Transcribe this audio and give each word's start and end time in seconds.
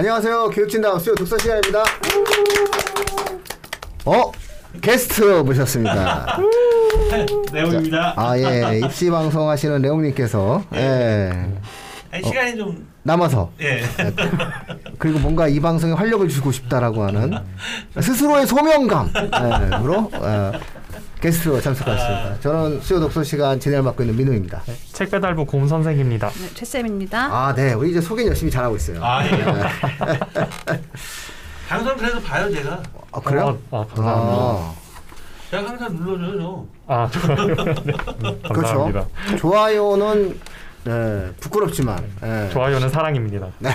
안녕하세요. 0.00 0.48
교육진담 0.48 0.98
수요 0.98 1.14
독서 1.14 1.36
시간입니다. 1.36 1.84
어? 4.06 4.32
게스트 4.80 5.22
모셨습니다. 5.42 6.38
내용입니다. 7.52 8.14
아, 8.16 8.38
예. 8.38 8.80
입시 8.82 9.10
방송 9.10 9.50
하시는 9.50 9.82
레옹님께서, 9.82 10.64
예. 10.72 11.50
아니, 12.10 12.24
시간이 12.24 12.56
좀 12.56 12.88
남아서. 13.02 13.52
예. 13.60 13.82
그리고 14.98 15.18
뭔가 15.18 15.48
이 15.48 15.60
방송에 15.60 15.92
활력을 15.92 16.30
주고 16.30 16.50
싶다라고 16.50 17.04
하는 17.04 17.34
스스로의 18.00 18.46
소명감으로 18.46 20.10
어, 20.14 20.52
게스트로 21.20 21.60
참석하셨습니다. 21.60 22.40
저는 22.40 22.80
수요 22.80 22.98
독서 23.00 23.22
시간 23.22 23.60
진행을 23.60 23.82
맡고 23.84 24.02
있는 24.02 24.16
민우입니다. 24.16 24.62
책 24.92 25.10
배달부 25.10 25.44
곰 25.44 25.68
선생입니다. 25.68 26.30
네, 26.30 26.48
최 26.54 26.64
쌤입니다. 26.64 27.26
아, 27.26 27.54
네. 27.54 27.74
우리 27.74 27.90
이제 27.90 28.00
소개 28.00 28.26
열심히 28.26 28.50
잘하고 28.50 28.76
있어요. 28.76 29.04
아, 29.04 29.24
예. 29.26 29.30
방송 31.68 31.96
그래도 31.96 32.20
봐요, 32.22 32.50
제가. 32.50 32.82
아, 33.12 33.20
그래요? 33.20 33.58
아, 33.70 33.78
아, 33.78 33.86
감사합니다. 33.86 34.36
아, 34.36 34.74
제가 35.50 35.68
항상 35.68 35.94
눌러줘요. 35.96 36.66
아. 36.86 37.10
네, 37.84 37.92
감사합니다. 38.48 39.04
그렇죠. 39.04 39.36
좋아요는 39.38 40.40
네, 40.84 41.32
부끄럽지만 41.38 42.02
예. 42.22 42.48
좋아요는 42.50 42.88
사랑입니다. 42.88 43.48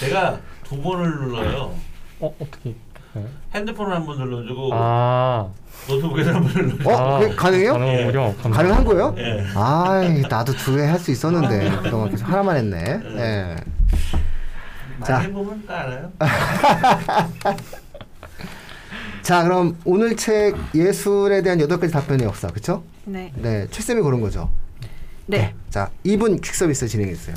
제가 0.00 0.40
두 0.64 0.80
번을 0.82 1.10
눌러요. 1.10 1.74
어, 2.20 2.34
어떻게? 2.40 2.74
네. 3.14 3.24
핸드폰을 3.54 3.94
한 3.94 4.04
번 4.06 4.18
눌러주고 4.18 4.70
아, 4.72 5.48
노트북에서 5.88 6.32
한 6.32 6.42
번 6.42 6.52
눌러주고. 6.52 6.90
어, 6.92 7.18
그게 7.20 7.34
가능해요? 7.34 7.72
가능하군요. 7.74 8.12
감사합니다. 8.42 8.50
가능한 8.50 8.84
거예요? 8.84 9.14
예. 9.18 9.44
아, 9.54 10.02
나도 10.28 10.52
두회할수 10.52 11.10
있었는데 11.12 11.70
그동안 11.82 12.10
계속 12.10 12.28
하나만 12.28 12.56
했네. 12.56 13.00
예. 13.04 13.56
자. 15.04 15.14
많이 15.18 15.26
해보면 15.28 15.66
다 15.66 15.80
알아요. 15.80 16.12
자, 19.22 19.42
그럼 19.42 19.76
오늘 19.84 20.16
책 20.16 20.54
예술에 20.74 21.42
대한 21.42 21.58
여덟 21.60 21.78
가지 21.80 21.92
답변의 21.92 22.26
역사, 22.26 22.48
그렇죠? 22.48 22.82
네. 23.04 23.32
네, 23.36 23.66
최 23.70 23.80
쌤이 23.82 24.00
고른 24.02 24.20
거죠. 24.20 24.50
네. 25.26 25.54
자, 25.70 25.90
2분 26.04 26.42
퀵 26.42 26.54
서비스 26.54 26.86
진행해 26.86 27.14
주세요. 27.14 27.34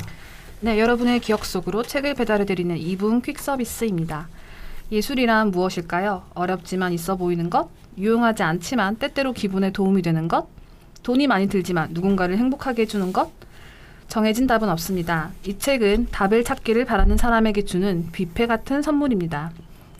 네, 0.60 0.78
여러분의 0.78 1.20
기억 1.20 1.44
속으로 1.46 1.82
책을 1.82 2.14
배달해 2.14 2.44
드리는 2.44 2.76
2분 2.76 3.22
퀵 3.22 3.38
서비스입니다. 3.38 4.28
예술이란 4.90 5.50
무엇일까요? 5.50 6.22
어렵지만 6.34 6.92
있어 6.92 7.16
보이는 7.16 7.50
것, 7.50 7.68
유용하지 7.98 8.42
않지만 8.42 8.96
때때로 8.96 9.32
기분에 9.32 9.70
도움이 9.70 10.02
되는 10.02 10.28
것, 10.28 10.48
돈이 11.02 11.26
많이 11.26 11.46
들지만 11.48 11.90
누군가를 11.92 12.38
행복하게 12.38 12.82
해주는 12.82 13.12
것. 13.12 13.30
정해진 14.08 14.46
답은 14.46 14.70
없습니다. 14.70 15.30
이 15.46 15.58
책은 15.58 16.08
답을 16.10 16.42
찾기를 16.42 16.86
바라는 16.86 17.18
사람에게 17.18 17.64
주는 17.66 18.08
뷔페 18.12 18.46
같은 18.46 18.80
선물입니다. 18.80 19.50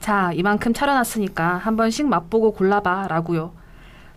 자, 0.00 0.32
이만큼 0.32 0.72
차려놨으니까 0.72 1.58
한 1.58 1.76
번씩 1.76 2.06
맛보고 2.06 2.52
골라봐 2.52 3.08
라고요. 3.08 3.52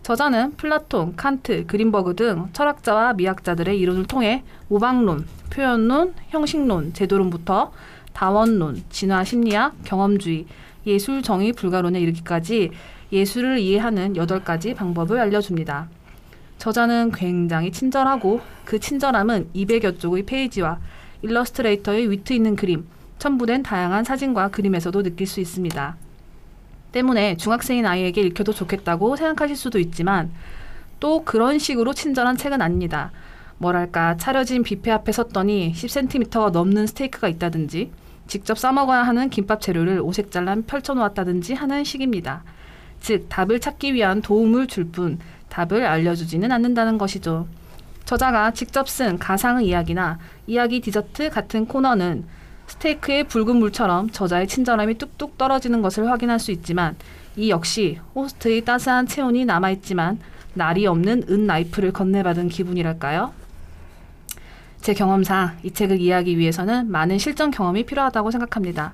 저자는 0.02 0.56
플라톤, 0.56 1.14
칸트, 1.16 1.66
그린버그 1.66 2.16
등 2.16 2.48
철학자와 2.52 3.12
미학자들의 3.12 3.78
이론을 3.78 4.06
통해 4.06 4.42
모방론, 4.68 5.26
표현론, 5.50 6.14
형식론, 6.30 6.94
제도론부터 6.94 7.72
다원론, 8.12 8.82
진화 8.90 9.24
심리학, 9.24 9.74
경험주의, 9.84 10.46
예술 10.86 11.22
정의 11.22 11.52
불가론에 11.52 12.00
이르기까지 12.00 12.70
예술을 13.12 13.58
이해하는 13.58 14.16
여덟 14.16 14.42
가지 14.42 14.74
방법을 14.74 15.18
알려줍니다. 15.20 15.88
저자는 16.58 17.12
굉장히 17.12 17.72
친절하고 17.72 18.40
그 18.64 18.78
친절함은 18.78 19.50
200여 19.54 19.98
쪽의 19.98 20.24
페이지와 20.24 20.78
일러스트레이터의 21.22 22.10
위트 22.10 22.32
있는 22.32 22.56
그림, 22.56 22.86
첨부된 23.18 23.62
다양한 23.62 24.04
사진과 24.04 24.48
그림에서도 24.48 25.02
느낄 25.02 25.26
수 25.26 25.40
있습니다. 25.40 25.96
때문에 26.92 27.36
중학생인 27.36 27.86
아이에게 27.86 28.20
읽혀도 28.22 28.52
좋겠다고 28.52 29.16
생각하실 29.16 29.56
수도 29.56 29.78
있지만 29.78 30.30
또 31.00 31.24
그런 31.24 31.58
식으로 31.58 31.94
친절한 31.94 32.36
책은 32.36 32.62
아닙니다. 32.62 33.10
뭐랄까 33.58 34.16
차려진 34.16 34.62
뷔페 34.62 34.90
앞에 34.90 35.12
섰더니 35.12 35.72
10cm가 35.74 36.50
넘는 36.50 36.86
스테이크가 36.86 37.28
있다든지 37.28 37.90
직접 38.32 38.58
싸먹어야 38.58 39.02
하는 39.02 39.28
김밥 39.28 39.60
재료를 39.60 40.00
오색 40.00 40.30
잘라 40.30 40.56
펼쳐놓았다든지 40.66 41.52
하는 41.52 41.84
식입니다. 41.84 42.44
즉 42.98 43.26
답을 43.28 43.60
찾기 43.60 43.92
위한 43.92 44.22
도움을 44.22 44.68
줄 44.68 44.90
뿐 44.90 45.18
답을 45.50 45.84
알려주지는 45.84 46.50
않는다는 46.50 46.96
것이죠. 46.96 47.46
저자가 48.06 48.52
직접 48.52 48.88
쓴 48.88 49.18
가상의 49.18 49.66
이야기나 49.66 50.18
이야기 50.46 50.80
디저트 50.80 51.28
같은 51.28 51.66
코너는 51.66 52.24
스테이크의 52.68 53.24
붉은 53.24 53.56
물처럼 53.56 54.08
저자의 54.08 54.48
친절함이 54.48 54.94
뚝뚝 54.94 55.36
떨어지는 55.36 55.82
것을 55.82 56.10
확인할 56.10 56.40
수 56.40 56.52
있지만 56.52 56.96
이 57.36 57.50
역시 57.50 57.98
호스트의 58.14 58.62
따스한 58.64 59.08
체온이 59.08 59.44
남아있지만 59.44 60.18
날이 60.54 60.86
없는 60.86 61.24
은 61.28 61.46
나이프를 61.46 61.92
건네받은 61.92 62.48
기분이랄까요? 62.48 63.34
제 64.82 64.94
경험상 64.94 65.58
이 65.62 65.70
책을 65.70 66.00
이해하기 66.00 66.36
위해서는 66.38 66.90
많은 66.90 67.18
실전 67.18 67.52
경험이 67.52 67.84
필요하다고 67.84 68.32
생각합니다. 68.32 68.92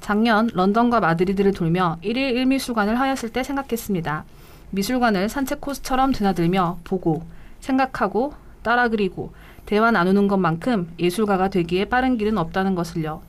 작년 0.00 0.48
런던과 0.54 1.00
마드리드를 1.00 1.52
돌며 1.52 1.98
1일 2.02 2.34
1미술관을 2.34 2.94
하였을 2.94 3.28
때 3.28 3.42
생각했습니다. 3.42 4.24
미술관을 4.70 5.28
산책 5.28 5.60
코스처럼 5.60 6.12
드나들며 6.12 6.78
보고 6.82 7.24
생각하고 7.60 8.32
따라 8.62 8.88
그리고 8.88 9.32
대화 9.66 9.90
나누는 9.90 10.28
것만큼 10.28 10.94
예술가가 10.98 11.48
되기에 11.48 11.86
빠른 11.86 12.16
길은 12.16 12.38
없다는 12.38 12.74
것을요. 12.74 13.20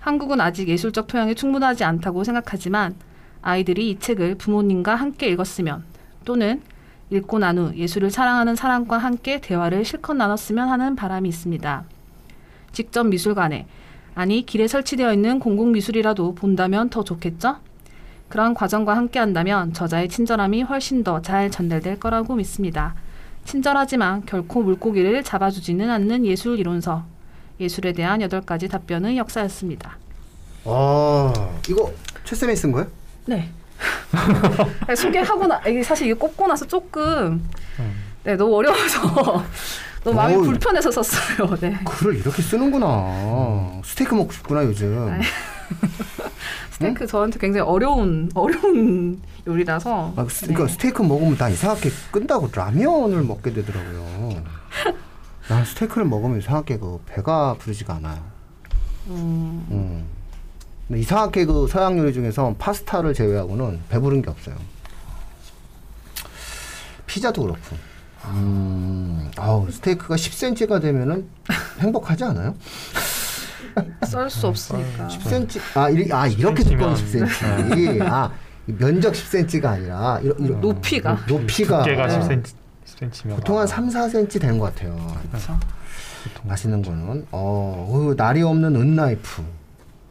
한국은 0.00 0.40
아직 0.40 0.68
예술적 0.68 1.08
토양이 1.08 1.34
충분하지 1.34 1.84
않다고 1.84 2.24
생각하지만 2.24 2.94
아이들이 3.42 3.90
이 3.90 3.98
책을 3.98 4.36
부모님과 4.36 4.94
함께 4.94 5.28
읽었으면 5.28 5.84
또는 6.24 6.62
읽고 7.10 7.38
난 7.38 7.58
후 7.58 7.74
예술을 7.74 8.10
사랑하는 8.10 8.54
사람과 8.56 8.98
함께 8.98 9.40
대화를 9.40 9.84
실컷 9.84 10.14
나눴으면 10.14 10.68
하는 10.68 10.94
바람이 10.96 11.28
있습니다. 11.28 11.84
직접 12.72 13.04
미술관에 13.04 13.66
아니 14.14 14.44
길에 14.44 14.68
설치되어 14.68 15.12
있는 15.14 15.38
공공미술이라도 15.38 16.34
본다면 16.34 16.90
더 16.90 17.02
좋겠죠? 17.04 17.56
그런 18.28 18.52
과정과 18.52 18.94
함께 18.96 19.18
한다면 19.18 19.72
저자의 19.72 20.08
친절함이 20.08 20.62
훨씬 20.62 21.02
더 21.02 21.22
잘 21.22 21.50
전달될 21.50 21.98
거라고 21.98 22.34
믿습니다. 22.34 22.94
친절하지만 23.44 24.26
결코 24.26 24.62
물고기를 24.62 25.22
잡아주지는 25.22 25.88
않는 25.88 26.26
예술 26.26 26.58
이론서. 26.58 27.04
예술에 27.58 27.92
대한 27.94 28.20
여덟 28.20 28.42
가지 28.42 28.68
답변의 28.68 29.16
역사였습니다. 29.16 29.96
아, 30.66 31.32
이거 31.68 31.90
최쌤이 32.24 32.54
쓴 32.54 32.70
거예요? 32.72 32.86
네. 33.26 33.48
소개하고 34.96 35.46
나 35.46 35.60
이게 35.66 35.82
사실 35.82 36.06
이게 36.06 36.14
꼽고 36.14 36.46
나서 36.46 36.66
조금 36.66 37.48
네 38.24 38.36
너무 38.36 38.56
어려워서 38.56 39.44
너무 40.04 40.16
마음이 40.16 40.34
어우. 40.36 40.42
불편해서 40.44 40.90
썼어요. 40.90 41.56
네. 41.60 41.78
글을 41.84 42.16
이렇게 42.16 42.40
쓰는구나. 42.42 43.80
스테이크 43.84 44.14
먹고 44.14 44.32
싶구나 44.32 44.64
요즘. 44.64 45.20
스테이크 46.70 47.06
저한테 47.06 47.38
굉장히 47.38 47.68
어려운 47.68 48.30
어려운 48.34 49.20
요리라서. 49.46 50.12
아, 50.16 50.26
스, 50.28 50.42
그러니까 50.46 50.66
네. 50.66 50.72
스테이크 50.72 51.02
먹으면 51.02 51.36
나 51.36 51.48
이상하게 51.48 51.90
끝나고 52.10 52.50
라면을 52.54 53.22
먹게 53.24 53.52
되더라고요. 53.52 54.42
난 55.48 55.64
스테이크를 55.64 56.06
먹으면 56.06 56.38
이상하게 56.38 56.78
그 56.78 57.00
배가 57.06 57.54
부르지가 57.58 57.94
않아요. 57.94 58.22
음, 59.08 59.66
음. 59.70 60.04
근데 60.88 61.00
이상하게 61.00 61.44
그 61.44 61.66
서양 61.68 61.98
요리 61.98 62.12
중에서 62.14 62.54
파스타를 62.58 63.12
제외하고는 63.12 63.80
배부른 63.90 64.22
게 64.22 64.30
없어요. 64.30 64.56
피자도 67.06 67.42
그렇고. 67.42 67.76
음, 68.24 69.30
아우 69.36 69.70
스테이크가 69.70 70.16
10cm가 70.16 70.80
되면은 70.80 71.28
행복하지 71.78 72.24
않아요? 72.24 72.54
썰 74.06 74.28
수 74.28 74.46
없으니까. 74.48 75.08
10cm 75.08 75.60
아, 75.76 75.90
이, 75.90 76.10
아 76.10 76.26
이렇게 76.26 76.62
10cm 76.62 76.68
두꺼운 76.70 76.94
면. 76.94 77.28
10cm. 77.28 78.02
아 78.02 78.32
면적 78.66 79.12
10cm가 79.12 79.64
아니라 79.66 80.20
이러, 80.22 80.34
이러, 80.38 80.56
높이가. 80.56 81.18
높이가 81.26 81.82
두께가 81.82 82.06
네. 82.06 82.18
10cm, 82.18 82.52
10cm면 82.86 83.36
보통 83.36 83.58
한 83.58 83.66
3, 83.66 83.88
4cm 83.88 84.40
되는 84.40 84.58
것 84.58 84.74
같아요. 84.74 84.96
그렇죠. 85.30 85.58
맛있는 86.44 86.82
거는 86.82 87.26
어, 87.30 87.86
어 87.90 88.14
날이 88.16 88.42
없는 88.42 88.74
은나이프. 88.74 89.42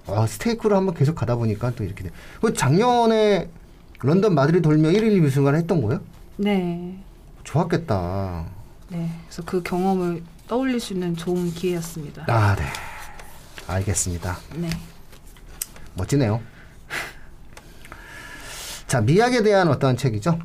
어, 0.08 0.26
스테이크를 0.26 0.76
한번 0.76 0.96
계속 0.96 1.16
가다 1.16 1.36
보니까 1.36 1.72
또 1.72 1.84
이렇게 1.84 2.04
돼. 2.04 2.12
그 2.42 2.54
작년에 2.54 3.50
런던 4.00 4.34
마드리드 4.36 4.62
돌며 4.62 4.90
1일 4.90 5.22
미술관 5.22 5.56
했던 5.56 5.82
거예요? 5.82 6.02
네. 6.38 6.98
좋았겠다. 7.44 8.46
네. 8.90 9.10
그래서 9.28 9.44
그 9.46 9.62
경험을 9.64 10.24
떠올릴 10.48 10.80
수 10.80 10.94
있는 10.94 11.16
좋은 11.16 11.52
기회였습니다. 11.52 12.26
아, 12.28 12.56
네. 12.56 12.64
알겠습니다. 13.68 14.38
네. 14.56 14.70
멋지네요. 15.96 16.40
자, 18.88 19.02
미학에 19.02 19.44
대한 19.44 19.68
어떤 19.68 19.98
책이죠? 19.98 20.40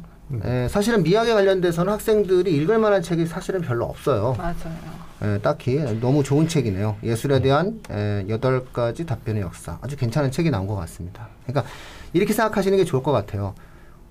에, 0.44 0.66
사실은 0.68 1.02
미학에 1.04 1.32
관련돼서는 1.32 1.92
학생들이 1.92 2.52
읽을 2.56 2.78
만한 2.78 3.02
책이 3.02 3.26
사실은 3.26 3.60
별로 3.60 3.84
없어요. 3.84 4.34
맞아요. 4.36 5.02
에, 5.22 5.38
딱히 5.38 5.78
너무 6.00 6.22
좋은 6.24 6.48
책이네요. 6.48 6.96
예술에 7.02 7.40
대한 7.40 7.80
에, 7.90 8.24
여덟 8.28 8.64
가지 8.72 9.06
답변의 9.06 9.42
역사. 9.42 9.78
아주 9.80 9.96
괜찮은 9.96 10.30
책이 10.30 10.50
나온 10.50 10.66
것 10.66 10.74
같습니다. 10.76 11.28
그러니까 11.46 11.70
이렇게 12.12 12.32
생각하시는 12.32 12.76
게 12.76 12.84
좋을 12.84 13.02
것 13.02 13.12
같아요. 13.12 13.54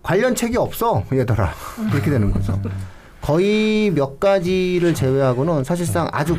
관련 0.02 0.36
책이 0.36 0.58
없어, 0.58 1.04
얘들아. 1.12 1.54
이렇게 1.94 2.10
되는 2.10 2.31
거죠. 2.31 2.60
거의 3.22 3.92
몇 3.92 4.19
가지를 4.19 4.96
제외하고는 4.96 5.63
사실상 5.63 6.08
아주 6.12 6.38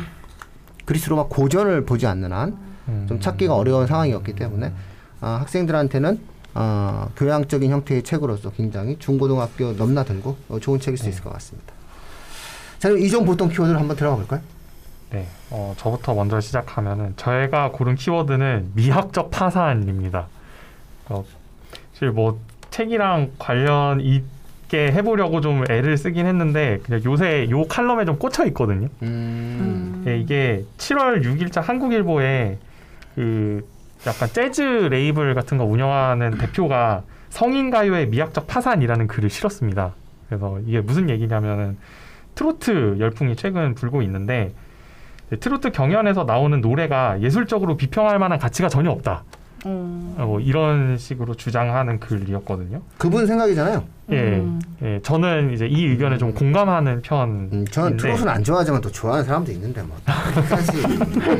그리스 0.85 1.09
로마 1.09 1.27
고전을 1.27 1.85
보지 1.85 2.07
않는 2.07 2.33
한 2.33 2.57
음. 2.89 3.05
좀 3.07 3.19
찾기가 3.21 3.55
어려운 3.55 3.87
상황이었기 3.87 4.33
때문에 4.33 4.73
아, 5.21 5.37
학생들한테는 5.41 6.19
어, 6.55 7.09
교양적인 7.15 7.71
형태의 7.71 8.03
책으로서 8.03 8.51
굉장히 8.51 8.97
중고등학교 8.99 9.71
넘나들고 9.73 10.37
어, 10.49 10.59
좋은 10.59 10.79
책일 10.79 10.97
수 10.97 11.07
있을 11.07 11.23
것 11.23 11.31
같습니다. 11.33 11.73
자, 12.79 12.89
그럼 12.89 13.01
이종 13.01 13.25
보통 13.25 13.47
키워드를 13.47 13.79
한번 13.79 13.95
들어가 13.95 14.17
볼까요? 14.17 14.41
네, 15.13 15.27
어, 15.51 15.75
저부터 15.77 16.15
먼저 16.15 16.41
시작하면은 16.41 17.13
저희가 17.17 17.69
고른 17.71 17.93
키워드는 17.93 18.71
미학적 18.73 19.29
파산입니다. 19.29 20.25
어, 21.09 21.23
사실 21.91 22.09
뭐 22.09 22.39
책이랑 22.71 23.33
관련 23.37 24.01
있게 24.01 24.91
해보려고 24.91 25.39
좀 25.39 25.65
애를 25.69 25.97
쓰긴 25.99 26.25
했는데 26.25 26.79
그냥 26.83 27.03
요새 27.05 27.47
요 27.51 27.67
칼럼에 27.67 28.05
좀 28.05 28.17
꽂혀 28.17 28.43
있거든요. 28.47 28.87
음. 29.03 30.03
예, 30.07 30.17
이게 30.17 30.65
7월 30.79 31.23
6일자 31.23 31.61
한국일보에 31.61 32.57
그 33.13 33.69
약간 34.07 34.27
재즈 34.29 34.61
레이블 34.61 35.35
같은 35.35 35.59
거 35.59 35.63
운영하는 35.63 36.39
대표가 36.39 37.03
성인 37.29 37.69
가요의 37.69 38.07
미학적 38.07 38.47
파산이라는 38.47 39.05
글을 39.05 39.29
실었습니다. 39.29 39.93
그래서 40.27 40.59
이게 40.65 40.81
무슨 40.81 41.11
얘기냐면은 41.11 41.77
트로트 42.33 42.97
열풍이 42.99 43.35
최근 43.35 43.75
불고 43.75 44.01
있는데 44.01 44.51
트로트 45.39 45.71
경연에서 45.71 46.23
나오는 46.23 46.59
노래가 46.61 47.21
예술적으로 47.21 47.77
비평할 47.77 48.19
만한 48.19 48.39
가치가 48.39 48.69
전혀 48.69 48.89
없다. 48.91 49.23
음. 49.65 50.15
어, 50.17 50.25
뭐 50.25 50.39
이런 50.41 50.97
식으로 50.97 51.35
주장하는 51.35 51.99
글이었거든요. 51.99 52.81
그분 52.97 53.25
생각이잖아요. 53.25 53.83
예, 54.11 54.15
음. 54.15 54.59
예, 54.81 54.99
저는 55.01 55.53
이제 55.53 55.65
이 55.65 55.85
의견에 55.85 56.17
좀 56.17 56.33
공감하는 56.33 57.01
편인데. 57.01 57.55
음, 57.55 57.65
저는 57.67 57.95
트롯은 57.97 58.27
안 58.27 58.43
좋아하지만 58.43 58.81
또 58.81 58.91
좋아하는 58.91 59.23
사람도 59.25 59.51
있는데 59.53 59.81
뭐. 59.83 59.95
사실 60.49 60.83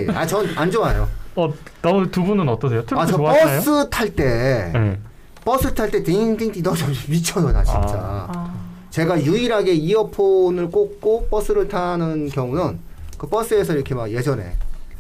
예. 0.08 0.14
아전 0.14 0.46
안 0.56 0.72
좋아요. 0.72 1.08
어, 1.36 1.52
너두 1.82 2.24
분은 2.24 2.48
어떠세요? 2.48 2.86
트로트 2.86 3.04
아저 3.04 3.18
좋아하시나요? 3.18 3.56
버스 3.58 3.90
탈 3.90 4.10
때 4.16 4.72
네. 4.74 4.98
버스 5.44 5.74
탈 5.74 5.92
때 5.92 6.02
딩딩딩 6.02 6.64
너저 6.64 6.86
미쳐요 7.10 7.52
나 7.52 7.62
진짜. 7.64 7.98
아. 8.00 8.54
제가 8.90 9.22
유일하게 9.22 9.74
이어폰을 9.74 10.70
꽂고 10.70 11.28
버스를 11.30 11.68
타는 11.68 12.30
경우는 12.30 12.80
그 13.24 13.30
버스에서 13.30 13.72
이렇게 13.74 13.96
막 13.96 14.12
예전에 14.12 14.52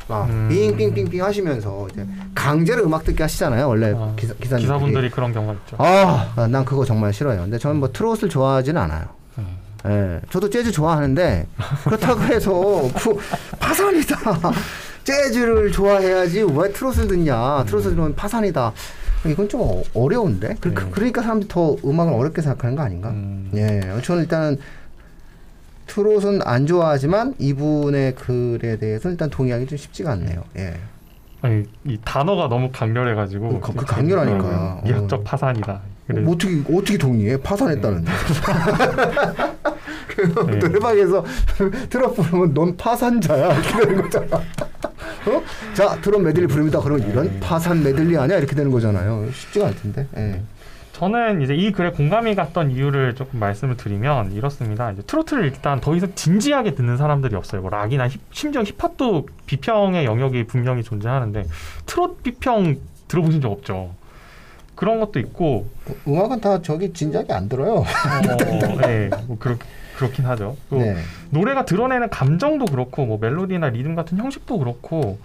막 0.08 0.30
음. 0.30 0.48
빙빙빙빙 0.50 1.22
하시면서 1.22 1.88
이제 1.92 2.08
강제로 2.34 2.86
음악 2.86 3.04
듣게 3.04 3.22
하시잖아요 3.24 3.68
원래 3.68 3.94
아, 3.94 4.14
기사, 4.16 4.34
기사님들이. 4.36 4.62
기사분들이 4.62 5.10
그런 5.10 5.34
경우가 5.34 5.54
있죠. 5.56 5.76
아, 5.78 6.48
난 6.50 6.64
그거 6.64 6.86
정말 6.86 7.12
싫어요. 7.12 7.42
근데 7.42 7.58
저는 7.58 7.78
뭐 7.82 7.92
트롯을 7.92 8.30
좋아하지는 8.30 8.82
않아요. 8.82 9.08
음. 9.40 9.48
예, 9.88 10.22
저도 10.30 10.50
재즈 10.50 10.72
좋아하는데 10.72 11.48
그렇다고 11.84 12.22
해서 12.22 12.54
그 12.98 13.18
파산이다. 13.60 14.18
재즈를 15.04 15.74
좋아해야지 15.74 16.44
왜 16.44 16.72
트롯을 16.72 17.10
듣냐? 17.10 17.66
트롯을 17.66 17.90
들으면 17.90 18.16
파산이다. 18.16 18.72
이건 19.26 19.50
좀 19.50 19.60
어- 19.64 19.84
어려운데. 19.94 20.56
그, 20.62 20.74
네. 20.74 20.92
러니까 20.96 21.22
사람들이 21.22 21.50
더 21.50 21.76
음악을 21.84 22.14
어렵게 22.14 22.42
생각하는 22.42 22.78
거 22.78 22.84
아닌가? 22.84 23.10
음. 23.10 23.52
예, 23.54 23.82
저는 24.02 24.22
일단 24.24 24.58
트롯은 25.98 26.42
안 26.44 26.66
좋아하지만 26.66 27.36
이분의 27.38 28.16
글에 28.16 28.78
대해서 28.78 29.10
일단 29.12 29.30
동의하기 29.30 29.68
좀 29.68 29.78
쉽지가 29.78 30.12
않네요. 30.14 30.44
예. 30.58 30.74
아니, 31.44 31.66
이 31.86 32.00
단어가 32.04 32.48
너무 32.50 32.72
강렬해가지고 32.72 33.60
그- 33.60 33.74
그 33.74 33.86
강렬하니까요. 33.86 34.80
어, 34.82 34.82
미학적 34.84 35.20
어. 35.20 35.24
파산이다. 35.24 35.82
그래, 36.08 36.22
뭐 36.22 36.34
어떻게 36.34 36.62
어떻게 36.74 36.98
동의해? 36.98 37.38
파산했다는데. 37.38 38.12
그 40.08 40.22
네. 40.48 40.56
노래방에서 40.58 41.24
트롯 41.90 42.16
부르면 42.16 42.54
넌 42.56 42.76
파산자야 42.76 43.54
이렇게 43.54 43.86
되는 43.86 44.02
거잖아. 44.02 44.38
어? 44.38 45.42
자 45.76 45.96
트롯 46.02 46.22
메들리 46.22 46.48
부릅니다. 46.48 46.80
그러면 46.82 47.08
이런 47.08 47.26
네. 47.28 47.40
파산 47.40 47.84
메들리 47.84 48.18
아니야 48.18 48.38
이렇게 48.40 48.56
되는 48.56 48.72
거잖아요. 48.72 49.28
쉽지가 49.32 49.68
않을 49.68 49.78
텐데. 49.78 50.08
예. 50.18 50.42
저는 50.94 51.42
이제 51.42 51.56
이 51.56 51.72
글에 51.72 51.90
공감이 51.92 52.36
갔던 52.36 52.72
이유를 52.72 53.16
조금 53.16 53.40
말씀을 53.40 53.78
드리면 53.78 54.32
이렇습니다. 54.32 54.92
이제 54.92 55.02
트로트를 55.02 55.46
일단 55.46 55.82
더 55.82 55.96
이상 55.96 56.14
진지하게 56.14 56.76
듣는 56.76 56.98
사람들이 56.98 57.36
없어요. 57.36 57.62
뭐 57.62 57.72
락이나 57.72 58.08
힙, 58.08 58.22
심지어 58.32 58.64
힙합도 58.64 59.28
비평의 59.48 60.06
영역이 60.06 60.46
분명히 60.46 60.84
존재하는데 60.84 61.46
트롯 61.88 62.22
비평 62.22 62.78
들어보신 63.08 63.42
적 63.42 63.52
없죠. 63.52 63.96
그런 64.76 65.00
것도 65.00 65.20
있고 65.20 65.68
음악은 66.08 66.42
다 66.42 66.62
저기 66.62 66.94
진작에 66.94 67.26
안 67.32 67.50
들어요. 67.50 67.78
어, 67.78 68.82
네, 68.88 69.10
뭐 69.28 69.38
그렇, 69.40 69.56
그렇긴 69.98 70.26
하죠. 70.26 70.58
또 70.70 70.78
네. 70.78 70.96
노래가 71.32 71.66
드러내는 71.66 72.10
감정도 72.12 72.66
그렇고 72.66 73.06
뭐 73.06 73.18
멜로디나 73.20 73.70
리듬 73.70 73.96
같은 73.96 74.18
형식도 74.20 74.60
그렇고 74.60 75.18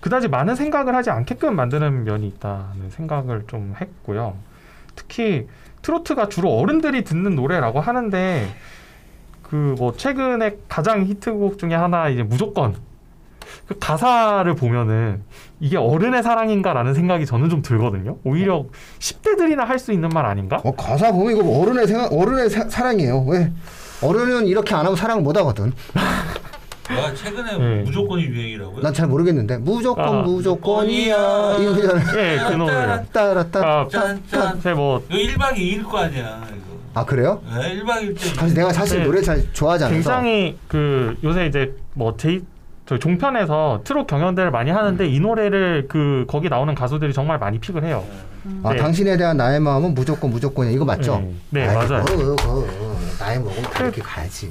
그다지 0.00 0.28
많은 0.28 0.54
생각을 0.54 0.94
하지 0.94 1.10
않게끔 1.10 1.56
만드는 1.56 2.04
면이 2.04 2.26
있다는 2.28 2.90
생각을 2.90 3.44
좀 3.48 3.74
했고요. 3.78 4.34
특히 5.02 5.46
트로트가 5.82 6.28
주로 6.28 6.58
어른들이 6.58 7.04
듣는 7.04 7.36
노래라고 7.36 7.80
하는데 7.80 8.48
그 9.42 9.74
뭐 9.78 9.92
최근에 9.96 10.56
가장 10.68 11.06
히트곡 11.06 11.58
중에 11.58 11.74
하나 11.74 12.08
이제 12.08 12.22
무조건 12.22 12.74
그 13.66 13.78
가사를 13.78 14.52
보면은 14.56 15.22
이게 15.60 15.76
어른의 15.78 16.22
사랑인가라는 16.22 16.92
생각이 16.94 17.24
저는 17.26 17.48
좀 17.48 17.62
들거든요. 17.62 18.16
오히려 18.24 18.66
10대들이나 18.98 19.64
할 19.64 19.78
수 19.78 19.92
있는 19.92 20.08
말 20.10 20.26
아닌가? 20.26 20.60
어, 20.64 20.74
가사 20.74 21.12
보면 21.12 21.36
이거 21.36 21.48
어른의 21.60 21.86
생각, 21.86 22.12
어른의 22.12 22.50
사, 22.50 22.68
사랑이에요. 22.68 23.24
왜? 23.28 23.52
어른은 24.02 24.46
이렇게 24.46 24.74
안 24.74 24.84
하면 24.84 24.96
사랑을 24.96 25.22
못 25.22 25.36
하거든. 25.38 25.72
와 26.96 27.12
최근에 27.14 27.58
네. 27.58 27.82
무조건이 27.82 28.22
유행이라고요? 28.24 28.80
난 28.80 28.94
잘 28.94 29.06
모르겠는데 29.08 29.58
무조건 29.58 30.04
아. 30.08 30.22
무조건이야 30.22 31.56
이거 31.60 31.72
그잖아. 31.74 32.00
예, 32.22 32.38
그 32.48 32.52
노래. 32.54 33.04
따라따. 33.12 33.60
아, 33.60 33.88
짠짠. 33.88 34.60
제 34.62 34.72
뭐 34.72 35.04
이거 35.10 35.16
1박 35.44 35.54
2일 35.54 35.84
거 35.88 35.98
아니야 35.98 36.40
이거. 36.48 36.78
아 36.94 37.04
그래요? 37.04 37.42
네, 37.54 37.80
1박 37.80 38.02
2일 38.02 38.18
때. 38.18 38.28
사실 38.34 38.54
내가 38.56 38.72
사실 38.72 38.98
네. 39.00 39.04
노래 39.04 39.20
잘 39.22 39.52
좋아하지 39.52 39.84
않아서. 39.84 39.94
굉장히 39.94 40.56
그 40.68 41.16
요새 41.22 41.46
이제 41.46 41.74
뭐 41.94 42.16
제이 42.16 42.40
저 42.86 42.98
종편에서 42.98 43.82
트롯 43.84 44.06
경연대를 44.06 44.50
많이 44.50 44.70
하는데 44.70 45.06
이 45.06 45.20
노래를 45.20 45.86
그 45.90 46.24
거기 46.26 46.48
나오는 46.48 46.74
가수들이 46.74 47.12
정말 47.12 47.38
많이 47.38 47.58
픽을 47.58 47.84
해요. 47.84 48.02
아, 48.62 48.72
네. 48.72 48.78
당신에 48.78 49.18
대한 49.18 49.36
나의 49.36 49.60
마음은 49.60 49.92
무조건 49.94 50.30
무조건이야. 50.30 50.72
이거 50.72 50.86
맞죠? 50.86 51.18
네, 51.50 51.66
네, 51.66 51.68
아이, 51.68 51.74
맞아요. 51.86 52.02
그거, 52.04 52.34
그거, 52.36 52.66
나이 53.18 53.38
먹으면 53.38 53.62
다 53.70 53.84
이렇게 53.84 54.00
가야지. 54.00 54.50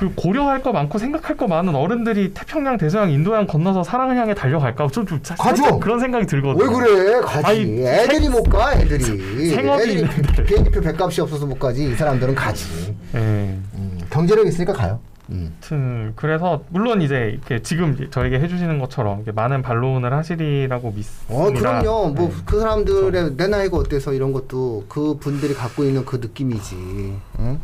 그 0.00 0.10
고려할 0.14 0.62
거 0.62 0.72
많고 0.72 0.96
생각할 0.96 1.36
거 1.36 1.46
많은 1.46 1.74
어른들이 1.74 2.32
태평양, 2.32 2.78
대서양, 2.78 3.10
인도양 3.10 3.46
건너서 3.46 3.82
사랑을 3.84 4.16
향해 4.16 4.32
달려갈까? 4.32 4.88
좀, 4.88 5.04
좀 5.04 5.20
사- 5.22 5.34
가죠. 5.34 5.78
그런 5.78 6.00
생각이 6.00 6.24
들거든요. 6.24 6.64
왜 6.64 6.72
그래? 6.74 7.20
가지. 7.20 7.46
아니, 7.46 7.86
애들이 7.86 8.30
못 8.30 8.44
가, 8.44 8.72
애들이. 8.72 9.50
생업이 9.50 9.82
애들이 9.82 10.00
있는데. 10.00 10.42
비행기표 10.44 10.80
백값이 10.80 11.20
없어서 11.20 11.44
못 11.44 11.58
가지. 11.58 11.90
이 11.90 11.94
사람들은 11.94 12.34
가지. 12.34 12.96
예. 13.14 13.18
음, 13.18 14.00
경제력 14.08 14.46
있으니까 14.46 14.72
가요. 14.72 15.00
음. 15.28 15.52
아무튼 15.60 16.12
그래서 16.16 16.64
물론 16.70 17.02
이제 17.02 17.32
이렇게 17.34 17.60
지금 17.60 18.08
저에게 18.10 18.40
해주시는 18.40 18.78
것처럼 18.78 19.22
많은 19.34 19.60
반론을 19.60 20.14
하시리라고 20.14 20.92
믿습니다. 20.92 21.34
어, 21.34 21.52
그럼요. 21.52 22.08
뭐 22.14 22.28
네. 22.30 22.34
그 22.46 22.58
사람들의 22.58 23.36
내 23.36 23.48
나이가 23.48 23.76
어때서 23.76 24.14
이런 24.14 24.32
것도 24.32 24.86
그 24.88 25.18
분들이 25.20 25.52
갖고 25.52 25.84
있는 25.84 26.06
그 26.06 26.16
느낌이지. 26.16 26.74
응? 27.40 27.60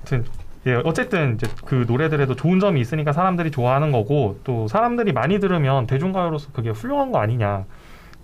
아무튼 0.00 0.24
예, 0.66 0.74
어쨌든 0.84 1.34
이제 1.34 1.46
그 1.66 1.84
노래들에도 1.86 2.34
좋은 2.36 2.58
점이 2.58 2.80
있으니까 2.80 3.12
사람들이 3.12 3.50
좋아하는 3.50 3.92
거고 3.92 4.38
또 4.44 4.66
사람들이 4.66 5.12
많이 5.12 5.38
들으면 5.38 5.86
대중가요로서 5.86 6.52
그게 6.52 6.70
훌륭한 6.70 7.12
거 7.12 7.18
아니냐 7.18 7.64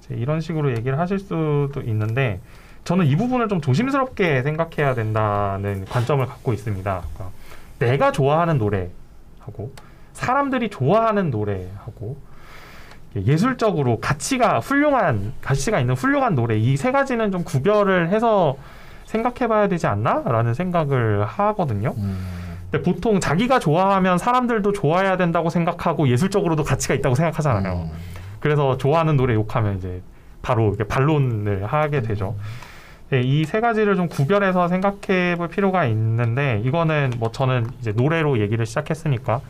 이런 0.09 0.41
식으로 0.41 0.71
얘기를 0.77 0.99
하실 0.99 1.19
수도 1.19 1.83
있는데 1.85 2.41
저는 2.85 3.07
이 3.07 3.15
부분을 3.15 3.49
좀 3.49 3.61
조심스럽게 3.61 4.43
생각해야 4.43 4.95
된다는 4.95 5.85
관점을 5.85 6.25
갖고 6.25 6.53
있습니다. 6.55 7.03
그러니까 7.15 7.31
내가 7.79 8.11
좋아하는 8.11 8.57
노래하고 8.59 9.73
사람들이 10.15 10.71
좋아하는 10.71 11.31
노래하고 11.31 12.17
예술적으로 13.17 14.01
가치가 14.01 14.61
훌륭한 14.61 15.35
가치가 15.43 15.79
있는 15.79 15.95
훌륭한 15.95 16.35
노래 16.35 16.57
이 16.57 16.77
세 16.77 16.91
가지는 16.91 17.31
좀 17.33 17.45
구별을 17.45 18.09
해서 18.09 18.57
생각해봐야 19.11 19.69
되지 19.69 19.87
않나라는 19.87 20.55
생각을 20.55 21.25
하거든요. 21.27 21.95
음. 21.97 22.19
근데 22.71 22.85
보통 22.85 23.19
자기가 23.19 23.59
좋아하면 23.59 24.19
사람들도 24.19 24.73
좋아해야 24.73 25.17
된다고 25.17 25.51
생각하고 25.51 26.09
예술적으로도 26.09 26.63
가치가 26.63 26.95
있다고 26.95 27.17
생각하잖아요. 27.17 27.89
음. 27.91 27.91
그래서 28.39 28.79
좋아하는 28.79 29.17
노래 29.17 29.35
욕하면 29.35 29.79
이제 29.79 30.01
바로 30.43 30.77
반론을 30.89 31.67
하게 31.67 32.03
되죠. 32.03 32.37
네, 33.11 33.23
이세 33.23 33.61
가지를 33.61 33.97
좀 33.97 34.09
구별해서 34.09 34.69
생각해 34.69 35.35
볼 35.37 35.49
필요가 35.49 35.85
있는데 35.87 36.63
이거는 36.65 37.15
뭐 37.19 37.33
저는 37.33 37.67
이제 37.81 37.91
노래로 37.91 38.39
얘기를 38.39 38.65
시작했으니까 38.65 39.41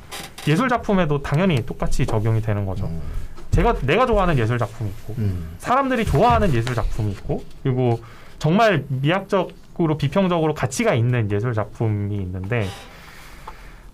예술 0.49 0.71
작품에도 0.71 1.21
당연히 1.21 1.65
똑같이 1.67 2.07
적용이 2.07 2.41
되는 2.41 2.65
거죠. 2.65 2.87
음. 2.87 3.03
제가 3.51 3.75
내가 3.83 4.07
좋아하는 4.07 4.39
예술 4.39 4.57
작품이 4.57 4.89
있고 4.89 5.15
음. 5.19 5.57
사람들이 5.59 6.07
좋아하는 6.07 6.55
예술 6.55 6.75
작품이 6.75 7.13
있고 7.13 7.45
그리고 7.63 8.01
정말 8.41 8.85
미학적으로 8.89 9.97
비평적으로 9.97 10.55
가치가 10.55 10.95
있는 10.95 11.31
예술 11.31 11.53
작품이 11.55 12.17
있는데 12.17 12.67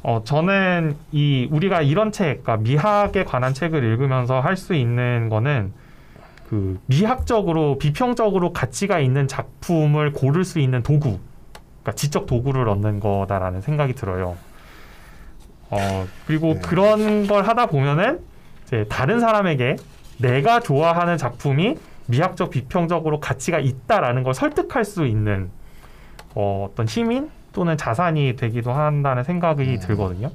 어 0.02 0.22
저는 0.24 0.96
이 1.10 1.48
우리가 1.50 1.82
이런 1.82 2.12
책, 2.12 2.44
그러니까 2.44 2.56
미학에 2.58 3.24
관한 3.24 3.52
책을 3.52 3.82
읽으면서 3.82 4.40
할 4.40 4.56
수 4.56 4.74
있는 4.74 5.28
거는 5.28 5.72
그 6.48 6.78
미학적으로 6.86 7.76
비평적으로 7.76 8.52
가치가 8.52 9.00
있는 9.00 9.26
작품을 9.26 10.12
고를 10.12 10.44
수 10.44 10.60
있는 10.60 10.84
도구, 10.84 11.18
그러니까 11.82 11.92
지적 11.96 12.26
도구를 12.26 12.68
얻는 12.68 13.00
거다라는 13.00 13.62
생각이 13.62 13.94
들어요. 13.94 14.36
어 15.70 16.06
그리고 16.28 16.54
네. 16.54 16.60
그런 16.60 17.26
걸 17.26 17.42
하다 17.48 17.66
보면은 17.66 18.20
이제 18.64 18.86
다른 18.88 19.18
사람에게 19.18 19.74
내가 20.18 20.60
좋아하는 20.60 21.16
작품이 21.18 21.76
미학적 22.06 22.50
비평적으로 22.50 23.20
가치가 23.20 23.58
있다라는 23.58 24.22
걸 24.22 24.34
설득할 24.34 24.84
수 24.84 25.06
있는 25.06 25.50
어, 26.34 26.68
어떤 26.70 26.86
힘인 26.86 27.30
또는 27.52 27.76
자산이 27.76 28.36
되기도 28.36 28.72
한다는 28.72 29.24
생각이 29.24 29.62
음. 29.62 29.80
들거든요. 29.80 30.30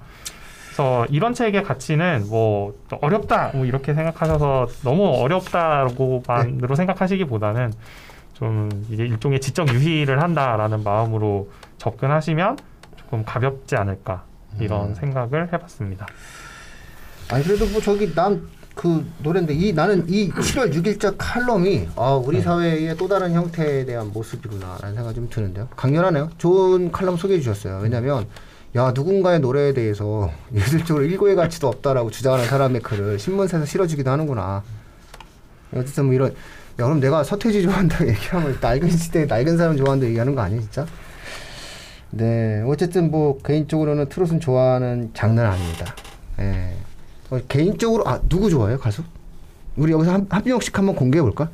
그래서 0.66 1.06
이런 1.10 1.34
책의 1.34 1.64
가치는 1.64 2.26
뭐또 2.30 2.98
어렵다 3.02 3.52
뭐 3.54 3.66
이렇게 3.66 3.94
생각하셔서 3.94 4.68
너무 4.84 5.06
어렵다고만으로 5.22 6.76
생각하시기보다는 6.76 7.74
좀 8.34 8.70
이게 8.90 9.06
일종의 9.06 9.40
지적 9.42 9.70
유희를 9.70 10.22
한다라는 10.22 10.84
마음으로 10.84 11.52
접근하시면 11.78 12.58
조금 12.96 13.24
가볍지 13.24 13.76
않을까 13.76 14.24
이런 14.60 14.90
음. 14.90 14.96
생각을 14.96 15.54
해봤습니다. 15.54 16.08
아니 17.30 17.44
그래도 17.44 17.68
뭐 17.68 17.82
저기 17.82 18.14
난 18.16 18.42
그 18.76 19.06
노래인데 19.20 19.54
이 19.54 19.74
나는 19.74 20.08
이 20.08 20.30
7월 20.30 20.74
6일자 20.74 21.16
칼럼이 21.18 21.90
아 21.96 22.14
우리 22.14 22.38
네. 22.38 22.44
사회의 22.44 22.98
또 22.98 23.08
다른 23.08 23.34
형태에 23.34 23.86
대한 23.86 24.12
모습이구나라는 24.12 24.96
생각이 24.96 25.16
좀 25.16 25.30
드는데요. 25.30 25.68
강렬하네요. 25.76 26.30
좋은 26.38 26.92
칼럼 26.92 27.18
소개해 27.18 27.40
주셨어요. 27.40 27.80
왜냐하면 27.84 28.28
야 28.76 28.92
누군가의 28.92 29.42
노래에 29.42 29.74
대해서 29.74 30.32
예술적으로 30.56 31.06
일고의 31.06 31.36
가치도 31.36 31.68
없다라고 31.68 32.12
주장하는 32.12 32.46
사람의 32.46 32.82
글을 32.82 33.20
신문사에서 33.20 33.66
실어주기도 33.66 34.10
하는구나. 34.10 34.64
어쨌든 35.74 36.06
뭐 36.06 36.14
이런 36.14 36.32
야 36.32 36.86
그럼 36.86 37.00
내가 37.00 37.24
서태지 37.24 37.64
좋아한다고 37.64 38.08
얘기하면 38.10 38.58
낡은 38.62 38.90
시대에 38.90 39.26
낡은 39.26 39.58
사람 39.58 39.76
좋아한다고 39.78 40.08
얘기하는 40.08 40.36
거 40.36 40.42
아니에요 40.42 40.62
진짜? 40.62 40.86
네 42.10 42.62
어쨌든 42.66 43.12
뭐 43.12 43.38
개인적으로는 43.40 44.10
트롯은 44.10 44.40
좋아하는 44.40 45.12
장르는 45.14 45.50
아닙니다. 45.50 45.96
예. 46.40 46.76
어, 47.32 47.40
개인적으로 47.48 48.08
아 48.08 48.20
누구 48.28 48.50
좋아해요 48.50 48.78
가수? 48.80 49.04
우리 49.78 49.92
여기서 49.94 50.12
한, 50.12 50.28
한 50.30 50.44
명씩 50.46 50.78
한번 50.78 50.96
공개해 50.96 51.22
볼까? 51.22 51.50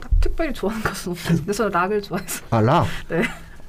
딱 0.00 0.10
특별히 0.20 0.52
좋아하는 0.52 0.82
가수는 0.82 1.12
없어요. 1.16 1.36
근데 1.38 1.52
저는 1.52 1.70
락을 1.72 2.02
좋아해서. 2.02 2.44
아 2.50 2.60
락. 2.60 2.86
네. 3.08 3.22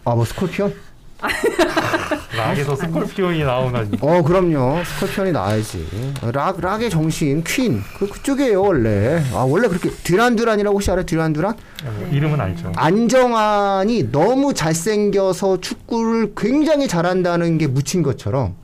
아뭐 0.03 0.25
스콜피온? 0.25 0.73
락에서 2.37 2.75
스콜피온이 2.75 3.43
나오는 3.43 3.91
어 4.01 4.21
그럼요 4.21 4.83
스콜피온이 4.83 5.31
나와야지. 5.31 6.13
락 6.33 6.59
락의 6.61 6.89
정신 6.89 7.43
퀸 7.43 7.83
그 7.97 8.07
그쪽이에요 8.07 8.61
원래. 8.61 9.23
아 9.33 9.37
원래 9.39 9.67
그렇게 9.67 9.89
듀란듀란이라고 9.91 10.75
혹시 10.75 10.89
알아요 10.91 11.05
듀란듀란? 11.05 11.55
뭐 11.83 12.07
이름은 12.11 12.39
알죠. 12.41 12.71
안정환이 12.75 14.11
너무 14.11 14.53
잘생겨서 14.53 15.61
축구를 15.61 16.33
굉장히 16.35 16.87
잘한다는 16.87 17.57
게 17.59 17.67
묻힌 17.67 18.01
것처럼 18.03 18.55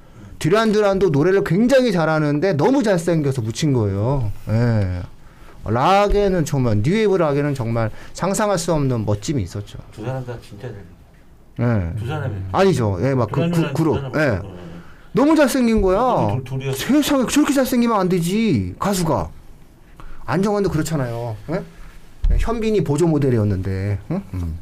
듀란 0.44 0.74
듀란도 0.74 1.08
노래를 1.08 1.46
굉장히 1.46 1.94
잘하는데 1.94 2.54
너무 2.54 2.84
잘생겨서 2.84 3.42
묻힌 3.42 3.72
거예요. 3.72 4.30
예. 4.50 5.02
락에는 5.64 6.44
정말 6.44 6.82
뉴웨이브 6.84 7.16
락에는 7.16 7.56
정말 7.56 7.90
상상할 8.12 8.58
수 8.58 8.74
없는 8.74 9.06
멋짐이 9.06 9.42
있었죠. 9.42 9.80
두 9.94 10.04
사람 10.04 10.26
다 10.26 10.36
진짜 10.46 10.68
잘. 10.68 11.94
예. 11.94 11.98
두 11.98 12.06
사람이. 12.06 12.36
아니죠. 12.52 12.98
예, 13.04 13.14
막그 13.14 13.32
불안불안 13.36 13.74
그룹. 13.74 14.18
예. 14.18 14.42
어. 14.44 14.54
너무 15.14 15.34
잘생긴 15.34 15.82
거야. 15.82 16.38
둘-. 16.44 16.74
세상에 16.74 17.26
저렇게 17.26 17.54
잘생기면 17.54 17.98
안 17.98 18.10
되지. 18.10 18.76
가수가. 18.78 19.30
안정환도 20.26 20.70
그렇잖아요. 20.70 21.38
예? 21.52 21.64
현빈이 22.38 22.84
보조 22.84 23.08
모델이었는데. 23.08 24.00
응? 24.12 24.22
음. 24.34 24.60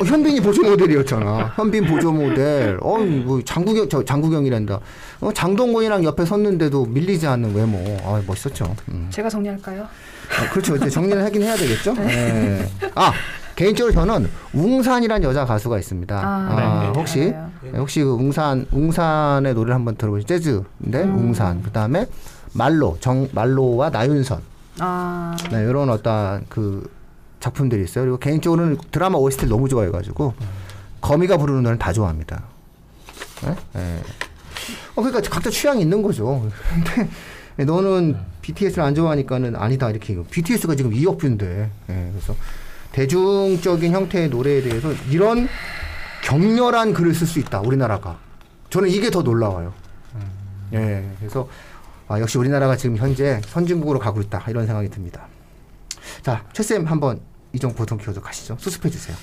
어, 0.00 0.04
현빈이 0.04 0.40
보조 0.40 0.62
모델이었잖아. 0.62 1.52
현빈 1.56 1.86
보조 1.86 2.12
모델. 2.12 2.78
어, 2.80 2.98
뭐 2.98 3.40
장국영 3.44 3.88
저 3.88 4.04
장국영이란다. 4.04 4.80
어, 5.20 5.32
장동건이랑 5.32 6.04
옆에 6.04 6.24
섰는데도 6.24 6.86
밀리지 6.86 7.26
않는 7.26 7.54
외모. 7.54 7.78
아, 8.04 8.20
멋있었죠. 8.26 8.74
음. 8.90 9.08
제가 9.10 9.28
정리할까요? 9.28 9.82
아, 9.82 10.50
그렇죠. 10.50 10.76
이제 10.76 10.88
정리를 10.90 11.22
하긴 11.24 11.42
해야 11.42 11.56
되겠죠. 11.56 11.94
네. 11.94 12.66
아 12.94 13.12
개인적으로 13.56 13.92
저는 13.92 14.28
웅산이라는 14.52 15.26
여자 15.26 15.44
가수가 15.44 15.78
있습니다. 15.78 16.16
아, 16.16 16.22
아, 16.22 16.80
네. 16.92 16.98
혹시 17.00 17.20
알아요. 17.34 17.50
네, 17.72 17.78
혹시 17.78 18.02
그 18.02 18.12
웅산 18.12 18.66
웅산의 18.70 19.54
노래를 19.54 19.74
한번 19.74 19.96
들어보시죠. 19.96 20.28
재즈인데 20.28 21.02
음. 21.02 21.18
웅산. 21.18 21.62
그 21.62 21.70
다음에 21.72 22.06
말로 22.52 22.96
정 23.00 23.28
말로와 23.32 23.90
나윤선. 23.90 24.40
아, 24.80 25.36
네, 25.50 25.62
이런 25.64 25.90
어떤 25.90 26.44
그 26.48 26.88
작품들이 27.40 27.84
있어요. 27.84 28.04
그리고 28.04 28.18
개인적으로는 28.18 28.78
드라마 28.90 29.18
OST를 29.18 29.48
너무 29.48 29.68
좋아해가지고 29.68 30.34
거미가 31.00 31.36
부르는 31.36 31.62
노래는 31.62 31.78
다 31.78 31.92
좋아합니다. 31.92 32.42
네? 33.44 33.54
네. 33.74 34.02
어, 34.94 35.02
그러니까 35.02 35.20
각자 35.30 35.50
취향이 35.50 35.80
있는 35.80 36.02
거죠. 36.02 36.50
근데 37.56 37.72
너는 37.72 38.16
BTS를 38.42 38.82
안 38.82 38.94
좋아하니까는 38.94 39.56
아니다 39.56 39.90
이렇게 39.90 40.16
BTS가 40.30 40.74
지금 40.74 40.92
2억 40.92 41.18
뷰인데 41.18 41.70
예, 41.90 42.10
그래서 42.12 42.34
대중적인 42.92 43.92
형태의 43.92 44.28
노래에 44.28 44.62
대해서 44.62 44.92
이런 45.10 45.48
격렬한 46.24 46.94
글을 46.94 47.14
쓸 47.14 47.26
수 47.26 47.38
있다 47.38 47.60
우리나라가 47.60 48.18
저는 48.70 48.88
이게 48.88 49.10
더 49.10 49.22
놀라워요. 49.22 49.72
예, 50.72 51.08
그래서 51.18 51.48
아, 52.08 52.20
역시 52.20 52.38
우리나라가 52.38 52.76
지금 52.76 52.96
현재 52.96 53.40
선진국으로 53.46 53.98
가고 53.98 54.20
있다 54.20 54.44
이런 54.48 54.66
생각이 54.66 54.88
듭니다. 54.88 55.26
자, 56.22 56.44
최 56.52 56.62
쌤 56.62 56.86
한번 56.86 57.20
이종 57.52 57.74
보통 57.74 57.98
키워드 57.98 58.20
가시죠. 58.20 58.56
수습해 58.58 58.90
주세요. 58.90 59.16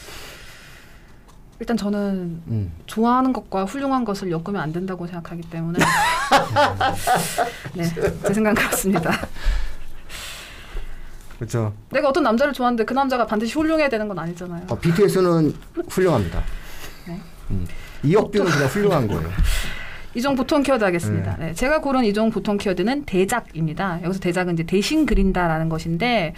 일단 1.59 1.77
저는 1.77 2.41
음. 2.47 2.71
좋아하는 2.85 3.31
것과 3.31 3.65
훌륭한 3.65 4.03
것을 4.03 4.29
엮으면 4.29 4.57
안 4.57 4.73
된다고 4.73 5.07
생각하기 5.07 5.43
때문에 5.49 5.79
네, 7.75 7.83
제 8.27 8.33
생각은 8.33 8.55
그렇습니다. 8.55 9.11
그렇죠. 11.37 11.73
내가 11.91 12.09
어떤 12.09 12.23
남자를 12.23 12.53
좋아하는데 12.53 12.83
그 12.83 12.93
남자가 12.93 13.25
반드시 13.25 13.53
훌륭해야 13.53 13.87
되는 13.89 14.07
건 14.07 14.19
아니잖아요. 14.19 14.65
어, 14.69 14.77
BTS는 14.77 15.53
훌륭합니다. 15.87 16.43
네. 17.07 17.21
음. 17.51 17.65
이억뷰는 18.03 18.51
그냥 18.51 18.67
훌륭한 18.67 19.07
거예요. 19.07 19.29
이종 20.13 20.35
보통 20.35 20.63
키워드 20.63 20.83
하겠습니다. 20.83 21.35
네, 21.37 21.53
제가 21.53 21.81
고른 21.81 22.05
이종 22.05 22.31
보통 22.31 22.57
키워드는 22.57 23.03
대작입니다. 23.05 24.01
여기서 24.03 24.19
대작은 24.21 24.53
이제 24.53 24.63
대신 24.63 25.05
그린다라는 25.05 25.67
것인데 25.67 26.33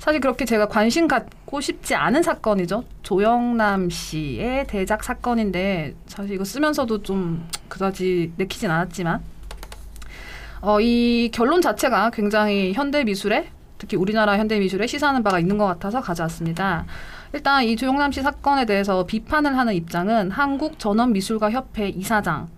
사실 0.00 0.18
그렇게 0.18 0.46
제가 0.46 0.66
관심 0.66 1.06
갖고 1.06 1.60
싶지 1.60 1.94
않은 1.94 2.22
사건이죠. 2.22 2.84
조영남 3.02 3.90
씨의 3.90 4.66
대작 4.66 5.04
사건인데 5.04 5.94
사실 6.06 6.34
이거 6.34 6.44
쓰면서도 6.44 7.02
좀 7.02 7.46
그다지 7.68 8.32
내키진 8.36 8.70
않았지만 8.70 9.20
어, 10.62 10.80
이 10.80 11.30
결론 11.34 11.60
자체가 11.60 12.10
굉장히 12.10 12.72
현대 12.72 13.04
미술에 13.04 13.50
특히 13.76 13.98
우리나라 13.98 14.38
현대 14.38 14.58
미술에 14.58 14.86
시사하는 14.86 15.22
바가 15.22 15.38
있는 15.38 15.58
것 15.58 15.66
같아서 15.66 16.00
가져왔습니다. 16.00 16.86
일단 17.34 17.62
이 17.64 17.76
조영남 17.76 18.10
씨 18.10 18.22
사건에 18.22 18.64
대해서 18.64 19.04
비판을 19.04 19.56
하는 19.56 19.74
입장은 19.74 20.30
한국 20.30 20.78
전원미술가 20.78 21.50
협회 21.50 21.90
이사장 21.90 22.48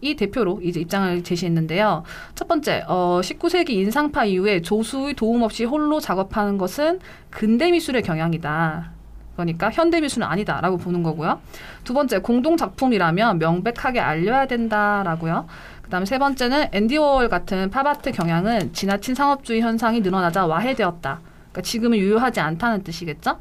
이 0.00 0.16
대표로 0.16 0.60
이제 0.62 0.80
입장을 0.80 1.22
제시했는데요. 1.22 2.04
첫 2.34 2.48
번째, 2.48 2.84
어, 2.86 3.20
19세기 3.22 3.70
인상파 3.70 4.24
이후에 4.24 4.62
조수의 4.62 5.14
도움 5.14 5.42
없이 5.42 5.64
홀로 5.64 6.00
작업하는 6.00 6.58
것은 6.58 7.00
근대 7.30 7.70
미술의 7.70 8.02
경향이다. 8.02 8.92
그러니까 9.36 9.70
현대 9.70 10.00
미술은 10.00 10.26
아니다라고 10.26 10.76
보는 10.76 11.02
거고요. 11.02 11.40
두 11.84 11.94
번째, 11.94 12.18
공동 12.18 12.56
작품이라면 12.56 13.38
명백하게 13.38 14.00
알려야 14.00 14.46
된다라고요. 14.46 15.46
그다음에 15.82 16.06
세 16.06 16.18
번째는 16.18 16.68
앤디 16.72 16.98
워홀 16.98 17.28
같은 17.28 17.70
팝아트 17.70 18.12
경향은 18.12 18.72
지나친 18.72 19.14
상업주의 19.14 19.60
현상이 19.60 20.00
늘어나자 20.00 20.46
와해되었다. 20.46 21.20
그러니까 21.50 21.62
지금은 21.62 21.98
유효하지 21.98 22.40
않다는 22.40 22.84
뜻이겠죠. 22.84 23.38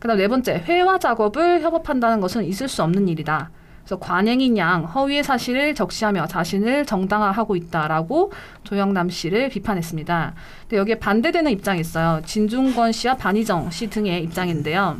그다음 0.00 0.18
네 0.18 0.28
번째, 0.28 0.62
회화 0.66 0.98
작업을 0.98 1.62
협업한다는 1.62 2.20
것은 2.20 2.44
있을 2.44 2.68
수 2.68 2.82
없는 2.82 3.08
일이다. 3.08 3.50
그래서 3.84 3.98
관행인 3.98 4.56
양 4.56 4.84
허위의 4.84 5.22
사실을 5.22 5.74
적시하며 5.74 6.26
자신을 6.26 6.86
정당화하고 6.86 7.54
있다라고 7.54 8.32
조영남 8.64 9.10
씨를 9.10 9.50
비판했습니다. 9.50 10.34
근데 10.62 10.76
여기에 10.78 10.98
반대되는 10.98 11.52
입장이 11.52 11.80
있어요. 11.80 12.22
진중권 12.24 12.92
씨와 12.92 13.16
반희정 13.16 13.70
씨 13.70 13.88
등의 13.90 14.24
입장인데요. 14.24 14.96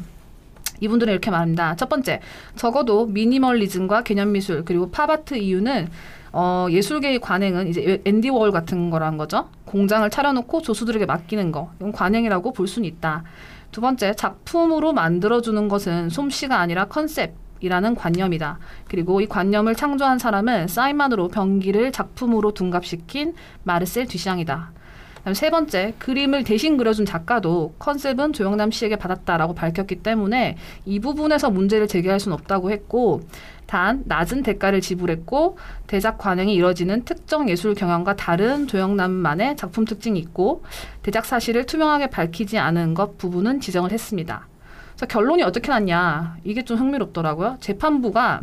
이분들은 0.80 1.12
이렇게 1.12 1.30
말합니다. 1.30 1.76
첫 1.76 1.88
번째, 1.88 2.20
적어도 2.56 3.06
미니멀리즘과 3.06 4.02
개념 4.02 4.32
미술 4.32 4.64
그리고 4.64 4.90
팝아트 4.90 5.34
이유는 5.34 5.88
어, 6.32 6.66
예술계의 6.68 7.20
관행은 7.20 7.68
이제 7.68 8.02
앤디 8.04 8.28
워홀 8.28 8.50
같은 8.50 8.90
거란 8.90 9.16
거죠. 9.16 9.48
공장을 9.66 10.08
차려놓고 10.10 10.62
조수들에게 10.62 11.06
맡기는 11.06 11.52
거. 11.52 11.70
이건 11.78 11.92
관행이라고 11.92 12.52
볼 12.52 12.66
수는 12.66 12.88
있다. 12.88 13.22
두 13.70 13.80
번째, 13.80 14.14
작품으로 14.14 14.92
만들어주는 14.92 15.68
것은 15.68 16.10
솜씨가 16.10 16.58
아니라 16.58 16.86
컨셉 16.86 17.43
이라는 17.60 17.94
관념이다. 17.94 18.58
그리고 18.88 19.20
이 19.20 19.26
관념을 19.26 19.74
창조한 19.74 20.18
사람은 20.18 20.68
사인만으로 20.68 21.28
병기를 21.28 21.92
작품으로 21.92 22.52
둔갑시킨 22.52 23.34
마르셀. 23.62 24.06
그다음에 24.06 25.34
세 25.34 25.50
번째, 25.50 25.94
그림을 25.98 26.44
대신 26.44 26.76
그려준 26.76 27.06
작가도 27.06 27.74
컨셉은 27.78 28.32
조영남 28.32 28.70
씨에게 28.70 28.96
받았다라고 28.96 29.54
밝혔기 29.54 29.96
때문에 29.96 30.56
이 30.84 31.00
부분에서 31.00 31.50
문제를 31.50 31.88
제기할 31.88 32.20
수는 32.20 32.34
없다고 32.34 32.70
했고, 32.70 33.22
단 33.66 34.02
낮은 34.04 34.42
대가를 34.42 34.82
지불했고 34.82 35.56
대작 35.86 36.18
관행이 36.18 36.54
이뤄지는 36.54 37.04
특정 37.04 37.48
예술 37.48 37.74
경향과 37.74 38.16
다른 38.16 38.66
조영남만의 38.66 39.56
작품 39.56 39.86
특징이 39.86 40.18
있고 40.18 40.62
대작 41.02 41.24
사실을 41.24 41.64
투명하게 41.64 42.08
밝히지 42.08 42.58
않은 42.58 42.92
것 42.92 43.16
부분은 43.16 43.60
지정을 43.60 43.90
했습니다. 43.90 44.46
그래서 44.94 45.06
결론이 45.06 45.42
어떻게 45.42 45.70
났냐 45.70 46.38
이게 46.44 46.64
좀 46.64 46.78
흥미롭더라고요. 46.78 47.58
재판부가 47.60 48.40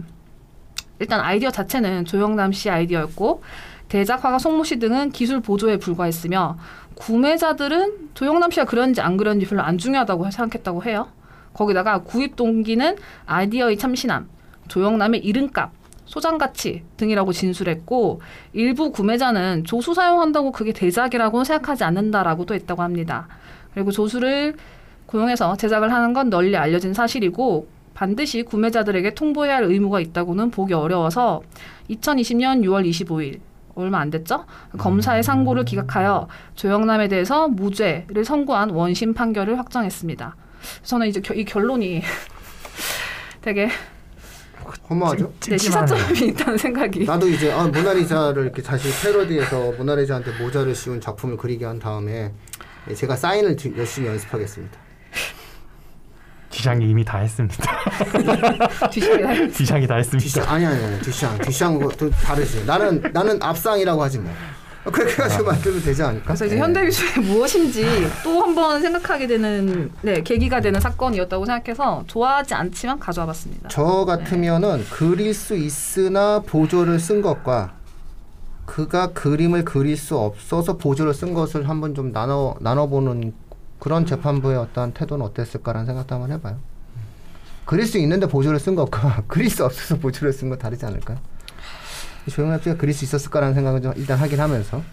일단 1.00 1.20
아이디어 1.20 1.50
자체는 1.50 2.06
조영남 2.06 2.52
씨 2.52 2.70
아이디어였고 2.70 3.42
대작화가 3.90 4.40
송모 4.40 4.64
씨 4.64 4.80
등은 4.80 5.12
기술 5.12 5.42
보조에 5.42 5.78
불과했으며 5.78 6.58
구매자들은 6.96 8.12
조영남 8.14 8.52
씨가 8.52 8.66
그렸는지 8.66 9.02
안 9.02 9.18
그렸는지 9.18 9.48
별로 9.48 9.64
안 9.64 9.78
중요하다고 9.78 10.30
생각했다고 10.30 10.84
해요. 10.84 11.08
거기다가 11.54 12.04
구입 12.04 12.36
동기는 12.36 12.96
아이디어의 13.26 13.78
참신함, 13.78 14.30
조영남의 14.68 15.22
이름값, 15.22 15.72
소장 16.06 16.38
가치 16.38 16.84
등이라고 16.98 17.34
진술했고 17.34 18.22
일부 18.54 18.92
구매자는 18.92 19.64
조수 19.64 19.94
사용한다고 19.94 20.52
그게 20.52 20.74
대작이라고 20.74 21.44
생각하지 21.44 21.84
않는다라고도 21.84 22.54
했다고 22.54 22.82
합니다. 22.82 23.28
그리고 23.74 23.92
조수를 23.92 24.56
고용해서 25.16 25.58
제작을 25.58 25.92
하는 25.92 26.14
건 26.14 26.30
널리 26.30 26.56
알려진 26.56 26.94
사실이고 26.94 27.68
반드시 27.94 28.44
구매자들에게 28.44 29.14
통보해야 29.14 29.58
할 29.58 29.64
의무가 29.66 30.00
있다고는 30.00 30.52
보기 30.52 30.74
어려워서 30.74 31.42
2020년 31.90 32.62
6월 32.64 32.90
25일 32.90 33.40
얼마 33.76 34.00
안 34.00 34.10
됐죠? 34.10 34.46
검사의 34.78 35.24
상고를 35.24 35.66
기각하여 35.66 36.28
조영남에 36.56 37.08
대해서 37.10 37.48
무죄를 37.50 38.24
선고한 38.24 38.70
원심 38.72 39.14
판결을 39.14 39.58
확정했습니다. 39.60 40.36
저는 40.84 41.08
이제 41.08 41.20
겨- 41.22 41.34
이 41.34 41.44
결론이 41.44 42.02
되게 43.42 43.70
허무하죠? 44.90 45.34
네. 45.42 45.58
시사점이 45.58 46.20
있다는 46.30 46.58
생각이. 46.58 47.06
나도 47.06 47.28
이제 47.28 47.52
아, 47.52 47.64
모나리자를 47.66 48.44
이렇게 48.44 48.62
다시 48.62 48.88
패러디해서 49.04 49.74
모나리자한테 49.74 50.32
모자를 50.42 50.74
씌운 50.76 51.02
작품을 51.02 51.36
그리게 51.38 51.66
한 51.66 51.80
다음에 51.80 52.32
예, 52.90 52.94
제가 52.94 53.16
사인을 53.16 53.58
지- 53.58 53.74
열심히 53.78 54.08
연습하겠습니다. 54.08 54.78
디샹이 56.52 56.90
이미 56.90 57.04
다 57.04 57.20
했습니다. 57.20 57.64
뒤집게 58.92 59.48
디샹이 59.50 59.88
다 59.88 59.96
했습니다. 59.96 60.20
뒤샹 60.24 60.52
아니 60.52 60.66
아니 60.66 60.84
아니 60.84 61.00
뒤샹 61.02 61.38
뒤샹도 61.42 62.10
다르지. 62.12 62.66
나는 62.66 63.02
나는 63.14 63.42
앞상이라고 63.42 64.04
하지 64.04 64.20
뭐. 64.20 64.32
그렇게 64.84 65.14
해가지고 65.14 65.44
만들면 65.46 65.84
되지 65.84 66.02
않을까? 66.02 66.26
그래서 66.26 66.46
이제 66.48 66.56
예. 66.56 66.60
현대 66.60 66.82
미술이 66.82 67.22
무엇인지 67.26 67.86
또 68.24 68.42
한 68.42 68.56
번 68.56 68.82
생각하게 68.82 69.28
되는 69.28 69.92
네, 70.02 70.22
계기가 70.24 70.60
되는 70.60 70.80
사건이었다고 70.82 71.46
생각해서 71.46 72.04
좋아하지 72.08 72.56
않지만 72.56 73.00
가져와 73.00 73.28
봤습니다. 73.28 73.70
저 73.70 74.06
같으면은 74.06 74.84
그릴 74.90 75.34
수 75.36 75.56
있으나 75.56 76.40
보조를 76.42 77.00
쓴 77.00 77.22
것과 77.22 77.74
그가 78.66 79.08
그림을 79.14 79.66
그릴 79.66 79.96
수 79.98 80.18
없어서 80.18 80.78
보조를 80.78 81.14
쓴 81.14 81.34
것을 81.36 81.70
한번 81.70 81.94
좀 81.94 82.12
나눠 82.12 82.56
나눠보는 82.60 83.34
그런 83.82 84.06
재판부의 84.06 84.60
어떤 84.60 84.94
태도는 84.94 85.26
어땠을까라는 85.26 85.88
생각도 85.88 86.14
한번 86.14 86.32
해봐요. 86.32 86.60
그릴 87.66 87.88
수 87.88 87.98
있는데 87.98 88.28
보조를 88.28 88.60
쓴 88.60 88.76
것과 88.76 89.24
그릴 89.28 89.50
수 89.50 89.66
없어서 89.66 89.98
보조를 89.98 90.34
쓴거 90.34 90.56
다르지 90.58 90.86
않을까요? 90.86 91.18
조영남 92.30 92.62
씨가 92.62 92.78
그릴 92.78 92.94
수 92.94 93.04
있었을까라는 93.06 93.56
생각은 93.56 93.82
좀 93.82 93.94
일단 93.96 94.20
하긴 94.20 94.40
하면서 94.40 94.84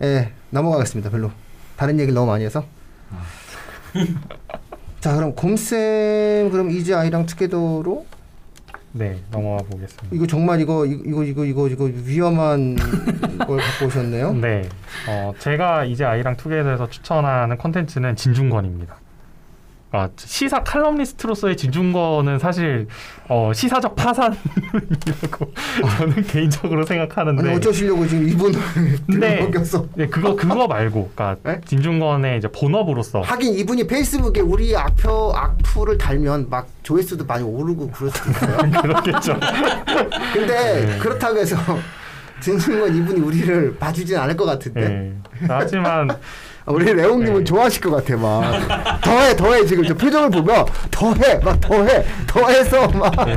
예 0.00 0.32
넘어가겠습니다. 0.48 1.10
별로 1.10 1.30
다른 1.76 1.98
얘기를 2.00 2.14
너무 2.14 2.28
많이 2.28 2.44
해서 2.44 2.64
자 5.00 5.14
그럼 5.14 5.34
곰쌤 5.34 6.48
그럼 6.50 6.70
이제 6.70 6.94
아이랑 6.94 7.26
투게더로 7.26 8.06
네, 8.92 9.18
넘어가 9.30 9.62
보겠습니다. 9.64 10.08
이거 10.12 10.26
정말 10.26 10.60
이거 10.60 10.86
이거 10.86 11.24
이거 11.24 11.44
이거 11.44 11.68
이거 11.68 11.84
위험한 11.84 12.76
걸 13.46 13.58
갖고 13.58 13.86
오셨네요. 13.86 14.32
네, 14.34 14.68
어, 15.08 15.32
제가 15.38 15.84
이제 15.84 16.04
아이랑 16.04 16.36
투게더에서 16.36 16.88
추천하는 16.88 17.58
컨텐츠는 17.58 18.16
진중권입니다. 18.16 18.96
아, 19.90 20.08
시사 20.16 20.62
칼럼니스트로서의 20.64 21.56
진중권은 21.56 22.38
사실 22.38 22.86
어, 23.28 23.52
시사적 23.54 23.96
파산이라고 23.96 25.52
저는 25.98 26.22
개인적으로 26.24 26.84
생각하는데 26.84 27.42
아니 27.42 27.56
어쩌시려고 27.56 28.06
지금 28.06 28.28
이분을 28.28 28.60
네. 29.18 29.40
먹였어. 29.42 29.86
네, 29.94 30.06
그거 30.06 30.36
그거 30.36 30.66
말고, 30.66 31.10
그러니까 31.14 31.40
네? 31.42 31.60
진중권의 31.64 32.38
이제 32.38 32.48
본업으로서 32.48 33.22
하긴 33.22 33.54
이분이 33.54 33.86
페이스북에 33.86 34.40
우리 34.40 34.76
악표 34.76 35.32
악플을 35.34 35.96
달면 35.96 36.50
막 36.50 36.68
조회수도 36.82 37.24
많이 37.24 37.42
오르고 37.44 37.90
그럴 37.90 38.10
수도 38.10 38.30
있어요. 38.30 38.56
그렇겠죠. 38.82 39.40
근데 40.34 40.86
네. 40.86 40.98
그렇다고 40.98 41.38
해서 41.38 41.56
진중권 42.40 42.94
이분이 42.94 43.20
우리를 43.20 43.76
봐주진 43.78 44.16
않을 44.18 44.36
것 44.36 44.44
같은데. 44.44 44.88
네. 44.88 45.14
하지만 45.48 46.10
아, 46.10 46.16
우리 46.68 46.92
레옹님은 46.92 47.38
네. 47.38 47.44
좋아하실 47.44 47.80
것 47.82 47.90
같아 47.90 48.16
막 48.16 49.00
더해 49.02 49.36
더해 49.36 49.64
지금 49.64 49.84
저 49.84 49.94
표정을 49.94 50.30
보면 50.30 50.66
더해 50.90 51.38
막 51.38 51.60
더해 51.60 52.04
더해서 52.26 52.88
막 52.88 53.10
네, 53.26 53.34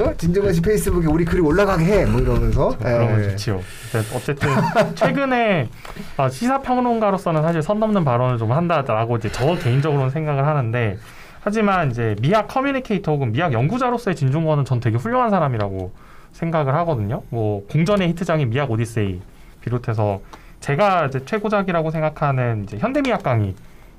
어? 0.00 0.14
진중권 0.16 0.52
씨 0.52 0.60
페이스북에 0.60 1.06
우리 1.06 1.24
글이 1.24 1.40
올라가게 1.40 1.84
해뭐 1.84 2.20
이러면서 2.20 2.76
그러면 2.78 3.24
예. 3.24 3.30
좋지요. 3.30 3.60
근데 3.92 4.06
어쨌든 4.14 4.48
최근에 4.94 5.68
아, 6.16 6.28
시사 6.28 6.60
평론가로서는 6.62 7.42
사실 7.42 7.62
선 7.62 7.78
넘는 7.78 8.04
발언을 8.04 8.38
좀 8.38 8.52
한다라고 8.52 9.16
이제 9.16 9.30
저 9.30 9.54
개인적으로는 9.54 10.10
생각을 10.10 10.46
하는데 10.46 10.98
하지만 11.40 11.90
이제 11.90 12.16
미학 12.20 12.48
communicator 12.48 13.12
혹은 13.12 13.30
미학 13.30 13.52
연구자로서의 13.52 14.16
진중권은 14.16 14.64
전 14.64 14.80
되게 14.80 14.96
훌륭한 14.96 15.30
사람이라고 15.30 15.92
생각을 16.32 16.74
하거든요. 16.74 17.22
뭐 17.30 17.64
공전의 17.68 18.08
히트작인 18.08 18.50
미학 18.50 18.70
오디세이 18.70 19.20
비롯해서 19.60 20.20
제가 20.60 21.06
이제 21.06 21.24
최고작이라고 21.24 21.90
생각하는 21.90 22.64
이제 22.64 22.78
현대미학 22.78 23.22
강의 23.22 23.54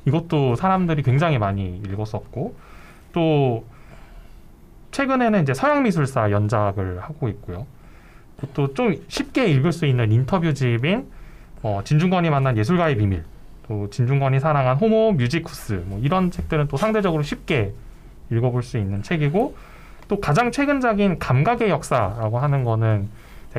이것도 0.06 0.56
사람들이 0.56 1.04
굉장히 1.04 1.38
많이 1.38 1.82
읽었었고 1.86 2.56
또 3.13 3.65
최근에는 4.91 5.43
이제 5.43 5.54
서양미술사 5.54 6.32
연작을 6.32 7.02
하고 7.02 7.30
있고요. 7.30 7.67
또좀 8.54 8.96
쉽게 9.08 9.48
읽을 9.48 9.72
수 9.72 9.86
있는 9.86 10.12
인터뷰집인 10.12 11.08
어, 11.63 11.82
진중권이 11.84 12.30
만난 12.30 12.58
예술가의 12.58 12.96
비밀, 12.98 13.24
또 13.67 13.89
진중권이 13.89 14.39
사랑한 14.39 14.78
호모 14.78 15.13
뮤지쿠스 15.13 15.84
뭐 15.88 16.00
이런 16.00 16.32
책들은 16.32 16.67
또 16.67 16.78
상대적으로 16.78 17.24
쉽게 17.24 17.74
읽어볼 18.32 18.63
수 18.63 18.78
있는 18.78 19.02
책이고 19.04 19.56
또 20.08 20.20
가장 20.20 20.52
최근작인 20.52 21.20
감각의 21.20 21.70
역사라고 21.70 22.39
하는 22.39 22.63
거는 22.63 23.10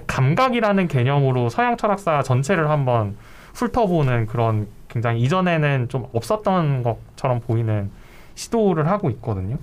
감각이라는 0.06 0.88
개념으로 0.88 1.48
서양 1.48 1.76
철학사 1.76 2.22
전체를 2.22 2.70
한번 2.70 3.16
훑어보는 3.54 4.26
그런 4.26 4.68
굉장히 4.88 5.20
이전에는 5.22 5.88
좀 5.88 6.06
없었던 6.12 6.82
것처럼 6.82 7.40
보이는 7.40 7.90
시도를 8.34 8.88
하고 8.88 9.10
있거든요. 9.10 9.58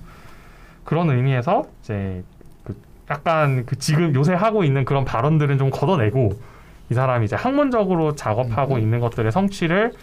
그런 0.83 1.09
의미에서 1.09 1.65
이제 1.81 2.23
그 2.63 2.75
약간 3.09 3.65
그 3.65 3.77
지금 3.77 4.13
요새 4.13 4.33
하고 4.33 4.63
있는 4.63 4.85
그런 4.85 5.05
발언들은 5.05 5.57
좀 5.57 5.69
걷어내고 5.69 6.39
이 6.89 6.93
사람이 6.93 7.25
이제 7.25 7.35
학문적으로 7.35 8.15
작업하고 8.15 8.77
있는 8.77 8.99
것들의 8.99 9.31
성취를 9.31 9.93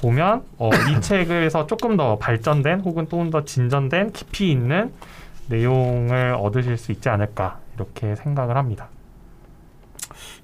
보면 0.00 0.44
어, 0.58 0.70
이 0.90 1.00
책에서 1.02 1.66
조금 1.66 1.96
더 1.96 2.16
발전된 2.18 2.80
혹은 2.80 3.08
조금 3.08 3.30
더 3.30 3.44
진전된 3.44 4.12
깊이 4.12 4.50
있는 4.50 4.92
내용을 5.48 6.34
얻으실 6.38 6.76
수 6.76 6.92
있지 6.92 7.08
않을까 7.08 7.58
이렇게 7.74 8.14
생각을 8.14 8.56
합니다. 8.56 8.88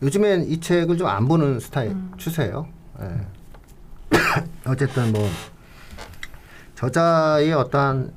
요즘엔 0.02 0.48
이 0.50 0.60
책을 0.60 0.98
좀 0.98 1.06
안 1.08 1.28
보는 1.28 1.60
스타일 1.60 1.96
추세예요. 2.16 2.66
예. 3.00 4.18
어쨌든 4.66 5.12
뭐 5.12 5.28
저자의 6.74 7.52
어떠한 7.52 8.12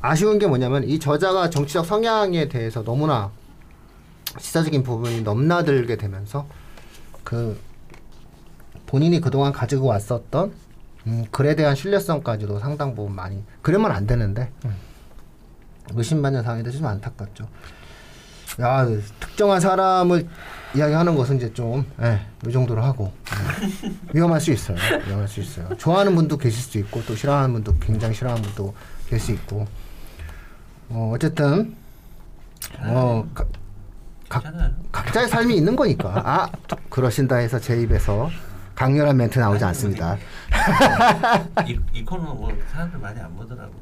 아쉬운 0.00 0.38
게 0.38 0.46
뭐냐면 0.46 0.84
이 0.84 0.98
저자가 0.98 1.50
정치적 1.50 1.86
성향에 1.86 2.48
대해서 2.48 2.82
너무나 2.82 3.30
시사적인 4.38 4.82
부분이 4.82 5.22
넘나들게 5.22 5.96
되면서 5.96 6.46
그 7.22 7.58
본인이 8.86 9.20
그동안 9.20 9.52
가지고 9.52 9.86
왔었던 9.86 10.52
음, 11.06 11.24
글에 11.30 11.54
대한 11.54 11.74
신뢰성까지도 11.76 12.58
상당 12.58 12.94
부분 12.94 13.14
많이 13.14 13.42
그러면 13.62 13.92
안 13.92 14.06
되는데 14.06 14.50
의심받는 15.94 16.42
상황이 16.42 16.62
돼서 16.64 16.78
좀 16.78 16.86
안타깝죠. 16.86 17.46
야 18.60 18.86
특정한 19.20 19.60
사람을 19.60 20.26
이야기하는 20.74 21.14
것은 21.14 21.36
이제 21.36 21.52
좀, 21.54 21.86
예, 22.02 22.20
이 22.46 22.52
정도로 22.52 22.82
하고 22.82 23.12
예, 23.32 23.92
위험할 24.12 24.40
수 24.40 24.50
있어요. 24.52 24.76
위험할 25.06 25.26
수 25.28 25.40
있어요. 25.40 25.68
좋아하는 25.78 26.14
분도 26.14 26.36
계실 26.36 26.60
수 26.60 26.78
있고 26.78 27.02
또 27.06 27.14
싫어하는 27.14 27.52
분도 27.52 27.74
굉장히 27.78 28.14
싫어하는 28.14 28.42
분도 28.42 28.74
계실 29.08 29.26
수 29.26 29.32
있고 29.32 29.66
어, 30.90 31.12
어쨌든 31.14 31.74
어, 32.80 33.26
가, 33.34 33.44
각. 34.28 34.44
각자의 34.92 35.28
삶이 35.28 35.56
있는 35.56 35.74
거니까 35.74 36.22
아 36.24 36.50
그러신다 36.90 37.36
해서 37.36 37.58
제 37.58 37.80
입에서 37.80 38.28
강렬한 38.74 39.16
멘트 39.16 39.38
나오지 39.38 39.64
않습니다. 39.64 40.16
이, 41.66 41.78
이 41.92 42.04
코너 42.04 42.34
뭐 42.34 42.52
사람들 42.72 42.98
많이 42.98 43.18
안 43.20 43.34
보더라고. 43.34 43.72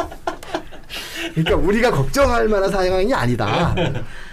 그러니까 1.34 1.56
우리가 1.56 1.90
걱정할 1.90 2.48
만한 2.48 2.70
상황이 2.70 3.12
아니다. 3.14 3.74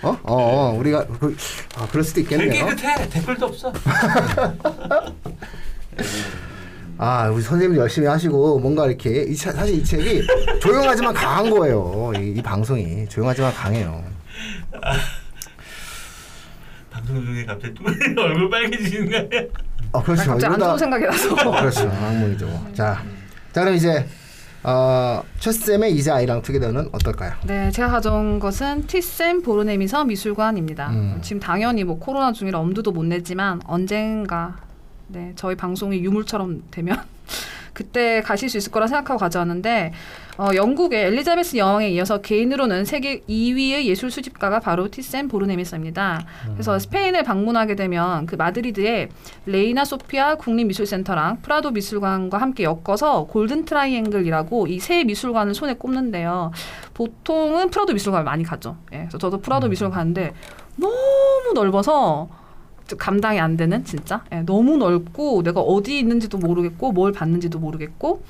어? 0.01 0.10
어, 0.10 0.17
어 0.23 0.73
우리가 0.77 1.05
그, 1.05 1.36
아, 1.75 1.88
그럴 1.88 2.03
수도 2.03 2.21
되게 2.23 2.36
있겠네요. 2.36 2.65
깨끗해. 2.67 3.10
댓글도 3.10 3.45
없어. 3.47 3.71
아, 6.99 7.29
우리 7.29 7.43
선생님 7.43 7.77
열심히 7.77 8.07
하시고 8.07 8.60
뭔가 8.60 8.88
이렇게 8.88 9.23
이 9.23 9.36
차- 9.36 9.51
사실 9.51 9.75
이 9.75 9.83
책이 9.83 10.25
조용하지만 10.60 11.13
강한 11.13 11.49
거예요. 11.49 12.12
이, 12.17 12.33
이 12.38 12.41
방송이 12.41 13.07
조용하지만 13.07 13.53
강해요. 13.53 14.03
방송 16.89 17.23
중에 17.23 17.45
갑자기 17.45 17.75
뚜 17.75 17.83
얼굴 18.19 18.49
빨개지는 18.49 19.12
거 19.12 19.17
아니야? 19.17 19.43
어, 19.91 20.03
그렇죠. 20.03 20.31
갑자기 20.31 20.53
안 20.53 20.60
좋은 20.60 20.77
생각이 20.77 21.05
나서. 21.05 21.36
그렇죠. 21.36 21.81
악몽이죠. 21.81 22.47
자, 22.73 23.03
자 23.53 23.62
그럼 23.62 23.75
이제 23.75 24.03
어, 24.63 25.24
최쌤의 25.39 25.96
이제 25.96 26.12
아이랑 26.12 26.41
투게더는 26.41 26.89
어떨까요? 26.91 27.34
네, 27.46 27.72
제가 27.72 27.89
가져온 27.89 28.39
것은 28.39 28.88
티센 28.88 29.41
보르네미서 29.41 30.06
미술관입니다. 30.06 30.89
음. 30.89 31.20
지금 31.22 31.39
당연히 31.39 31.84
뭐 31.84 32.00
코로나 32.00 32.32
중이라 32.32 32.60
엄두도 32.60 32.91
못 32.91 33.04
냈지만 33.04 33.62
언젠가 33.65 34.58
네, 35.08 35.32
저희 35.36 35.56
방송이 35.56 36.00
유물처럼 36.04 36.63
되면 36.72 36.98
그때 37.77 38.21
가실 38.21 38.49
수 38.49 38.57
있을 38.57 38.71
거라 38.71 38.87
생각하고 38.87 39.19
가져왔는데 39.19 39.93
어, 40.39 40.49
영국의 40.55 41.05
엘리자베스 41.05 41.57
여왕에 41.57 41.89
이어서 41.91 42.21
개인으로는 42.21 42.85
세계 42.85 43.21
2위의 43.21 43.83
예술 43.85 44.09
수집가가 44.09 44.59
바로 44.59 44.89
티센 44.89 45.27
보르네미서입니다. 45.27 46.25
그래서 46.53 46.79
스페인을 46.79 47.23
방문하게 47.23 47.75
되면 47.75 48.25
그 48.25 48.35
마드리드에 48.35 49.09
레이나 49.45 49.85
소피아 49.85 50.35
국립미술센터랑 50.35 51.41
프라도 51.43 51.69
미술관과 51.71 52.39
함께 52.39 52.63
엮어서 52.63 53.25
golden 53.25 53.65
triangle이라고 53.65 54.65
이 54.67 54.79
세 54.79 55.03
미술관을 55.03 55.53
손에 55.53 55.73
꼽는데요. 55.73 56.51
보통은 56.93 57.69
프라도 57.69 57.93
미술관 57.93 58.23
많이 58.23 58.43
가죠. 58.43 58.77
예, 58.93 58.99
그래서 58.99 59.17
저도 59.19 59.39
프라도 59.41 59.67
미술관 59.67 59.95
가는데 59.97 60.33
너무 60.77 61.51
넓어서 61.53 62.29
좀 62.29 62.46
감당이 62.95 63.39
안 63.39 63.58
되는 63.58 63.84
진짜 63.84 64.23
예, 64.32 64.41
너무 64.41 64.78
넓고 64.78 65.43
내가 65.43 65.60
어디 65.60 66.00
있는지도 66.00 66.38
모르겠고 66.38 66.91
뭘 66.91 67.12
봤는지도 67.12 67.60
모르겠고 67.60 68.23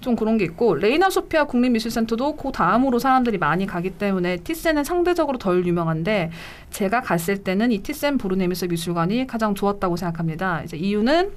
좀 0.00 0.16
그런 0.16 0.38
게 0.38 0.44
있고 0.44 0.74
레이나 0.74 1.10
소피아 1.10 1.44
국립미술센터도 1.44 2.36
그 2.36 2.52
다음으로 2.52 2.98
사람들이 2.98 3.38
많이 3.38 3.66
가기 3.66 3.90
때문에 3.90 4.38
티센은 4.38 4.84
상대적으로 4.84 5.38
덜 5.38 5.66
유명한데 5.66 6.30
제가 6.70 7.02
갔을 7.02 7.38
때는 7.38 7.72
이 7.72 7.82
티센 7.82 8.18
보르네미스 8.18 8.66
미술관이 8.66 9.26
가장 9.26 9.54
좋았다고 9.54 9.96
생각합니다. 9.96 10.62
이제 10.62 10.76
이유는 10.76 11.30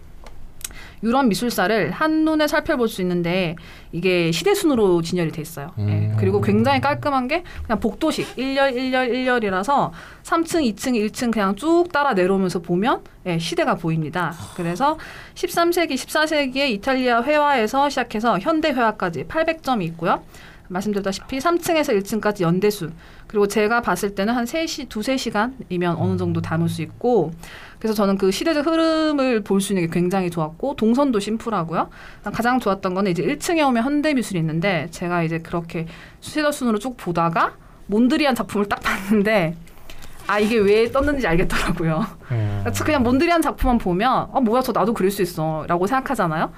유럽 1.04 1.26
미술사를 1.28 1.92
한눈에 1.92 2.48
살펴볼 2.48 2.88
수 2.88 3.02
있는데 3.02 3.56
이게 3.92 4.32
시대순으로 4.32 5.02
진열이 5.02 5.32
돼 5.32 5.42
있어요. 5.42 5.72
예. 5.80 5.82
음. 5.82 6.16
그리고 6.20 6.42
굉장히 6.42 6.82
깔끔한 6.82 7.28
게 7.28 7.44
그냥 7.64 7.80
복도식 7.80 8.36
1열 8.36 8.76
1열 8.76 9.12
1열이라서 9.12 9.92
3층, 10.24 10.76
2층, 10.76 10.94
1층 11.10 11.32
그냥 11.32 11.56
쭉 11.56 11.86
따라 11.92 12.14
내려오면서 12.14 12.60
보면 12.60 13.02
예, 13.26 13.40
시대가 13.40 13.76
보입니다. 13.76 14.34
그래서 14.56 14.98
13세기, 15.36 15.94
14세기의 15.94 16.70
이탈리아 16.72 17.24
회화에서 17.24 17.90
시작해서 17.90 18.40
현대 18.40 18.70
회화까지 18.70 19.26
800점이 19.26 19.84
있고요. 19.84 20.24
말씀드렸다시피 20.70 21.40
3층에서 21.40 22.00
1층까지 22.02 22.42
연대수 22.42 22.90
그리고 23.28 23.48
제가 23.48 23.82
봤을 23.82 24.16
때는 24.16 24.34
한 24.34 24.46
3시, 24.46 24.88
두세 24.90 25.18
시간이면 25.18 25.98
어느 25.98 26.18
정도 26.18 26.42
담을 26.42 26.70
수 26.70 26.82
있고 26.82 27.32
그래서 27.80 27.94
저는 27.94 28.18
그 28.18 28.32
시대적 28.32 28.66
흐름을 28.66 29.42
볼 29.44 29.60
수 29.62 29.74
있는 29.74 29.88
게 29.88 29.94
굉장히 29.94 30.30
좋았고 30.30 30.76
동선도 30.76 31.20
심플하고요. 31.20 31.90
가장 32.34 32.60
좋았던 32.60 32.94
거는 32.94 33.12
이제 33.12 33.24
1층에 33.24 33.68
오면 33.68 33.84
현대 33.84 34.14
미술이 34.14 34.40
있는데 34.40 34.88
제가 34.92 35.24
이제 35.24 35.40
그렇게 35.40 35.86
시대순으로 36.22 36.80
쭉 36.80 36.96
보다가 36.98 37.54
몬드리안 37.88 38.36
작품을 38.36 38.68
딱 38.70 38.80
봤는데 38.82 39.56
아 40.28 40.40
이게 40.40 40.58
왜 40.58 40.92
떴는지 40.92 41.26
알겠더라고요. 41.28 42.06
음. 42.32 42.62
그래서 42.64 42.84
그냥 42.86 43.02
몬드리안 43.04 43.42
작품만 43.42 43.80
보면 43.80 44.28
아 44.32 44.40
뭐야 44.40 44.62
저 44.62 44.72
나도 44.72 44.94
그릴 44.94 45.10
수 45.12 45.22
있어라고 45.24 45.88
생각하잖아요. 45.88 46.52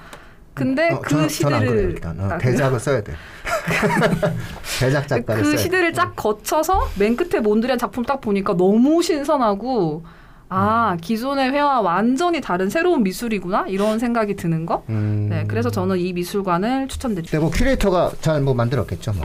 근데 0.54 0.90
어, 0.90 1.00
그 1.00 1.14
그래요, 1.14 1.28
시대를 1.28 1.90
일단 1.92 2.20
어, 2.20 2.28
아? 2.32 2.38
대작을 2.38 2.78
써야 2.78 3.02
돼. 3.02 3.14
대작 4.80 5.08
작가를 5.08 5.42
그 5.42 5.50
써야 5.50 5.56
시대를 5.62 5.92
쫙 5.94 6.14
거쳐서 6.14 6.88
맨 6.98 7.16
끝에 7.16 7.40
몬드리안 7.40 7.78
작품 7.78 8.04
딱 8.04 8.20
보니까 8.20 8.54
너무 8.56 9.02
신선하고 9.02 10.04
아 10.50 10.98
기존의 11.00 11.52
회화 11.52 11.80
완전히 11.80 12.42
다른 12.42 12.68
새로운 12.68 13.02
미술이구나 13.02 13.64
이런 13.68 13.98
생각이 13.98 14.36
드는 14.36 14.66
거. 14.66 14.84
음. 14.90 15.28
네, 15.30 15.44
그래서 15.48 15.70
저는 15.70 15.98
이 15.98 16.12
미술관을 16.12 16.88
추천드립니다. 16.88 17.38
네, 17.38 17.40
뭐 17.40 17.50
큐레이터가 17.50 18.12
잘 18.20 18.42
뭐 18.42 18.52
만들었겠죠, 18.52 19.14
뭐. 19.14 19.24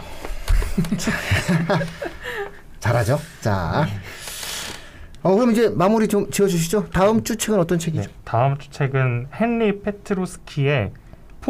잘하죠. 2.79 3.19
자, 3.41 3.87
어 5.23 5.35
그럼 5.35 5.51
이제 5.51 5.69
마무리 5.69 6.07
좀 6.07 6.29
지어주시죠. 6.29 6.89
다음 6.93 7.23
주 7.23 7.35
책은 7.35 7.59
어떤 7.59 7.79
책이죠? 7.79 8.03
네, 8.03 8.09
다음 8.23 8.57
주 8.57 8.69
책은 8.69 9.27
헨리 9.41 9.81
페트루스키의 9.81 10.91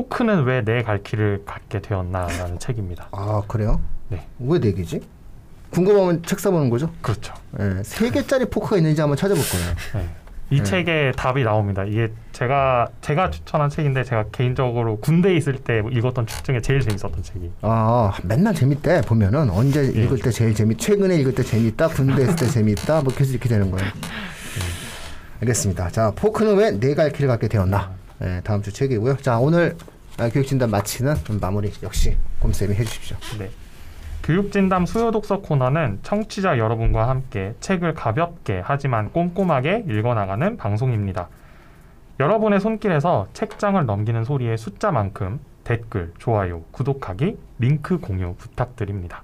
포크는 0.01 0.43
왜 0.43 0.61
내 0.63 0.83
갈 0.83 1.01
길을 1.01 1.41
갖게 1.45 1.81
되었나라는 1.81 2.59
책입니다. 2.59 3.07
아 3.11 3.41
그래요? 3.47 3.81
네. 4.09 4.27
왜 4.39 4.59
네 4.59 4.71
개지? 4.73 5.01
궁금하면 5.71 6.21
책 6.23 6.39
사보는 6.39 6.69
거죠? 6.69 6.91
그렇죠. 7.01 7.33
예, 7.59 7.81
세 7.83 8.11
개짜리 8.11 8.45
포크가 8.45 8.77
있는지 8.77 9.01
한번 9.01 9.17
찾아볼 9.17 9.43
거예요. 9.43 9.75
네. 9.95 10.09
이 10.51 10.57
네. 10.59 10.63
책에 10.63 11.11
답이 11.17 11.43
나옵니다. 11.43 11.83
이게 11.83 12.11
제가 12.31 12.87
제가 13.01 13.31
추천한 13.31 13.69
책인데 13.71 14.03
제가 14.03 14.25
개인적으로 14.31 14.97
군대에 14.99 15.35
있을 15.35 15.55
때 15.57 15.81
읽었던 15.91 16.27
책 16.27 16.43
중에 16.43 16.61
제일 16.61 16.79
재밌었던 16.81 17.23
책이. 17.23 17.51
아 17.63 18.13
맨날 18.23 18.53
재밌대 18.53 19.01
보면은 19.01 19.49
언제 19.49 19.81
예. 19.81 20.03
읽을 20.03 20.19
때 20.19 20.29
제일 20.29 20.53
재밌 20.53 20.77
최근에 20.77 21.17
읽을 21.17 21.33
때 21.33 21.41
재밌다 21.41 21.87
군대 21.89 22.21
있을 22.21 22.35
때 22.35 22.45
재밌다 22.45 23.01
뭐 23.01 23.11
계속 23.13 23.31
이렇게 23.31 23.49
되는 23.49 23.71
거예요. 23.71 23.89
알겠습니다. 25.41 25.89
자 25.89 26.11
포크는 26.15 26.55
왜내갈 26.55 27.11
길을 27.11 27.27
갖게 27.27 27.47
되었나? 27.47 27.96
예, 28.21 28.41
다음 28.43 28.61
주 28.61 28.71
책이고요. 28.71 29.17
자 29.17 29.37
오늘 29.37 29.75
아, 30.17 30.29
교육진단 30.29 30.71
마치는 30.71 31.15
마무리 31.39 31.71
역시 31.83 32.17
곰쌤이 32.39 32.73
해주십시오. 32.73 33.17
네. 33.39 33.49
교육진담 34.23 34.85
수요독서 34.85 35.39
코너는 35.39 35.99
청취자 36.03 36.57
여러분과 36.57 37.07
함께 37.07 37.53
책을 37.59 37.93
가볍게 37.93 38.61
하지만 38.63 39.11
꼼꼼하게 39.11 39.85
읽어나가는 39.87 40.57
방송입니다. 40.57 41.29
여러분의 42.19 42.59
손길에서 42.59 43.27
책장을 43.33 43.85
넘기는 43.85 44.23
소리의 44.23 44.57
숫자만큼 44.57 45.39
댓글, 45.63 46.13
좋아요, 46.17 46.63
구독하기, 46.71 47.37
링크 47.59 47.99
공유 47.99 48.33
부탁드립니다. 48.37 49.23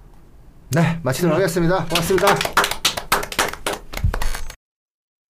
네 0.71 0.99
마치도록 1.01 1.35
하겠습니다. 1.35 1.85
고맙습니다. 1.85 2.72